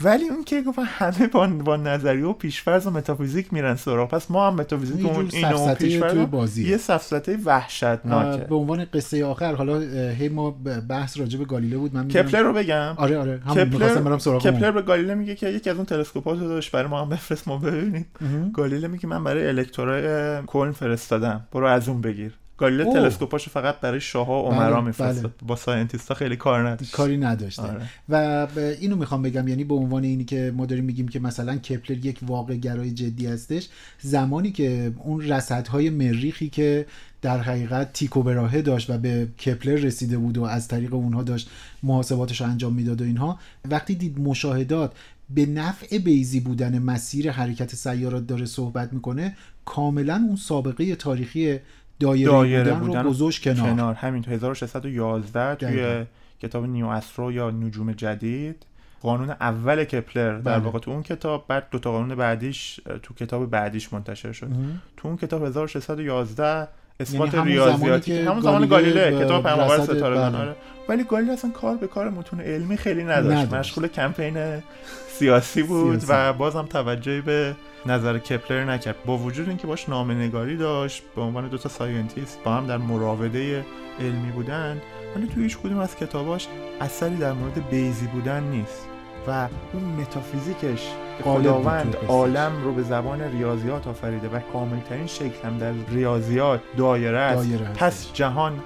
ولی 0.00 0.28
اون 0.28 0.44
که 0.44 0.62
گفتن 0.62 0.82
همه 0.84 1.26
با, 1.26 1.46
با 1.46 1.76
نظریه 1.76 2.24
و 2.24 2.32
پیشفرض 2.32 2.86
و 2.86 2.90
متافیزیک 2.90 3.52
میرن 3.52 3.76
سراغ 3.76 4.10
پس 4.10 4.30
ما 4.30 4.46
هم 4.46 4.54
متافیزیک 4.54 5.06
اون 5.06 5.28
اینو 5.32 5.74
پیشفرض 5.74 6.10
توی 6.10 6.26
بازیه. 6.26 6.68
یه 6.68 6.76
سفسطه 6.76 7.38
وحشتناکه 7.44 8.44
به 8.44 8.54
عنوان 8.54 8.84
قصه 8.84 9.24
آخر 9.24 9.54
حالا 9.54 9.80
هی 10.10 10.28
ما 10.28 10.50
بحث 10.88 11.18
راجع 11.18 11.38
به 11.38 11.44
گالیله 11.44 11.76
بود 11.76 11.94
من 11.94 12.08
کپلر 12.08 12.42
رو 12.42 12.52
بگم 12.52 12.94
آره 12.96 13.18
آره 13.18 13.40
همون 13.46 13.68
می‌خواستم 13.68 14.04
برم 14.04 14.18
سراغ 14.18 14.42
کپلر. 14.42 14.70
به 14.70 14.82
گالیله 14.82 15.14
میگه 15.14 15.34
که 15.34 15.48
یکی 15.48 15.70
از 15.70 15.76
اون 15.76 15.86
تلسکوپات 15.86 16.38
رو 16.38 16.48
داشت 16.48 16.72
برای 16.72 16.88
ما 16.88 17.02
هم 17.02 17.08
بفرست 17.08 17.48
ما 17.48 17.58
ببینیم. 17.58 18.06
گالیله 18.54 18.88
میگه 18.88 19.06
من 19.06 19.24
برای 19.24 19.46
الکترای 19.46 20.42
کلن 20.46 20.72
فرستادم 20.72 21.44
برو 21.52 21.66
از 21.66 21.88
اون 21.88 22.00
بگیر 22.00 22.32
گالیله. 22.62 22.84
تلسکوپاشو 22.84 23.50
فقط 23.50 23.80
برای 23.80 24.00
شاهها 24.00 24.44
و 24.44 24.48
بله، 24.48 24.56
امرا 24.56 24.76
بله. 24.76 24.84
میفرستاد 24.86 25.32
با 25.46 25.56
ساینتیستا 25.56 26.14
خیلی 26.14 26.36
کار 26.36 26.68
نداشت 26.68 26.92
کاری 26.92 27.16
نداشته 27.16 27.62
آره. 27.62 27.88
و 28.08 28.46
اینو 28.80 28.96
می‌خوام 28.96 29.22
بگم 29.22 29.48
یعنی 29.48 29.64
به 29.64 29.74
عنوان 29.74 30.04
اینی 30.04 30.24
که 30.24 30.52
ما 30.56 30.66
داریم 30.66 30.84
میگیم 30.84 31.08
که 31.08 31.20
مثلا 31.20 31.56
کپلر 31.56 32.06
یک 32.06 32.18
واقع 32.22 32.56
گرای 32.56 32.90
جدی 32.90 33.26
هستش 33.26 33.68
زمانی 34.00 34.50
که 34.50 34.92
اون 35.04 35.20
رصدهای 35.20 35.90
مریخی 35.90 36.48
که 36.48 36.86
در 37.22 37.40
حقیقت 37.40 37.92
تیکو 37.92 38.22
براهه 38.22 38.62
داشت 38.62 38.90
و 38.90 38.98
به 38.98 39.26
کپلر 39.26 39.74
رسیده 39.74 40.18
بود 40.18 40.38
و 40.38 40.42
از 40.42 40.68
طریق 40.68 40.94
اونها 40.94 41.22
داشت 41.22 41.50
محاسباتش 41.82 42.40
رو 42.40 42.46
انجام 42.46 42.72
می‌داد 42.72 43.00
و 43.00 43.04
اینها 43.04 43.38
وقتی 43.70 43.94
دید 43.94 44.20
مشاهدات 44.20 44.92
به 45.30 45.46
نفع 45.46 45.98
بیزی 45.98 46.40
بودن 46.40 46.78
مسیر 46.78 47.30
حرکت 47.30 47.74
سیارات 47.74 48.26
داره 48.26 48.46
صحبت 48.46 48.92
می‌کنه 48.92 49.36
کاملا 49.64 50.24
اون 50.28 50.36
سابقه 50.36 50.96
تاریخی 50.96 51.58
دایره, 52.02 52.30
دایره 52.30 52.72
بودن, 52.72 52.86
بودن 52.86 53.02
رو 53.04 53.10
گذاشت 53.10 53.42
کنار, 53.42 53.70
کنار 53.70 53.94
همین 53.94 54.22
تو 54.22 54.30
1611 54.30 55.54
توی. 55.54 56.06
کتاب 56.42 56.66
نیو 56.66 56.86
استرو 56.86 57.32
یا 57.32 57.50
نجوم 57.50 57.92
جدید 57.92 58.66
قانون 59.02 59.30
اول 59.30 59.84
کپلر 59.84 60.38
در 60.38 60.40
بله. 60.40 60.64
واقع 60.64 60.78
تو 60.78 60.90
اون 60.90 61.02
کتاب 61.02 61.44
بعد 61.48 61.66
دو 61.70 61.78
تا 61.78 61.92
قانون 61.92 62.14
بعدیش 62.14 62.80
تو 63.02 63.14
کتاب 63.14 63.50
بعدیش 63.50 63.92
منتشر 63.92 64.32
شد 64.32 64.50
مهم. 64.50 64.82
تو 64.96 65.08
اون 65.08 65.16
کتاب 65.16 65.44
1611 65.44 66.68
اثبات 67.00 67.34
یعنی 67.34 67.52
همون 67.52 67.54
زمانی 67.54 67.72
ریاضیاتی 67.78 68.18
که 68.24 68.30
همون 68.30 68.40
زمان 68.42 68.66
گالیله 68.66 69.24
کتاب 69.24 69.42
پیامبر 69.42 69.76
رصد- 69.76 69.96
ستارگان 69.96 70.32
بله. 70.32 70.40
آره 70.42 70.56
ولی 70.88 71.04
گالیله 71.04 71.32
اصلا 71.32 71.50
کار 71.50 71.76
به 71.76 71.86
کار 71.86 72.10
متون 72.10 72.40
علمی 72.40 72.76
خیلی 72.76 73.04
نداشت, 73.04 73.36
نداشت. 73.38 73.54
مشغول 73.54 73.86
کمپین 73.88 74.62
سیاسی 75.08 75.62
بود 75.62 75.98
سیاسی. 76.00 76.06
و 76.12 76.32
بازم 76.32 76.62
توجهی 76.66 77.20
به 77.20 77.54
نظر 77.86 78.18
کپلر 78.18 78.64
نکرد 78.64 78.96
با 79.06 79.18
وجود 79.18 79.48
اینکه 79.48 79.66
باش 79.66 79.88
نامه‌نگاری 79.88 80.56
داشت 80.56 81.02
به 81.16 81.22
عنوان 81.22 81.48
دو 81.48 81.58
تا 81.58 81.68
scientist 81.68 82.38
با 82.44 82.50
هم 82.54 82.66
در 82.66 82.76
مراوده 82.76 83.64
علمی 84.00 84.30
بودن 84.32 84.82
ولی 85.16 85.26
توی 85.26 85.42
هیچ 85.42 85.58
کدوم 85.58 85.78
از 85.78 85.96
کتاباش 85.96 86.46
اثری 86.80 87.16
در 87.16 87.32
مورد 87.32 87.68
بیزی 87.70 88.06
بودن 88.06 88.42
نیست 88.42 88.88
و 89.28 89.48
اون 89.72 89.82
متافیزیکش 89.82 90.88
خداوند. 91.24 91.96
عالم 92.08 92.52
رو 92.64 92.72
به 92.72 92.82
زبان 92.82 93.20
ریاضیات 93.20 93.86
آفریده 93.86 94.28
و 94.28 94.38
کاملترین 94.52 95.06
شکل 95.06 95.48
هم 95.48 95.58
در 95.58 95.72
ریاضیات 95.88 96.60
دایره 96.76 97.18
است 97.18 97.48
دایره. 97.48 97.72
پس 97.72 98.12
جهان 98.12 98.60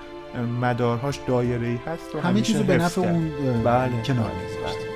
مدارهاش 0.60 1.20
دایره 1.28 1.66
ای 1.66 1.78
هست 1.86 2.14
و 2.14 2.20
همه 2.20 2.40
چیزو 2.40 2.62
به 2.62 2.76
نفع. 2.76 3.00
اون 3.00 3.30
بله 3.64 4.02
کنار 4.02 4.30
میذاشت 4.42 4.95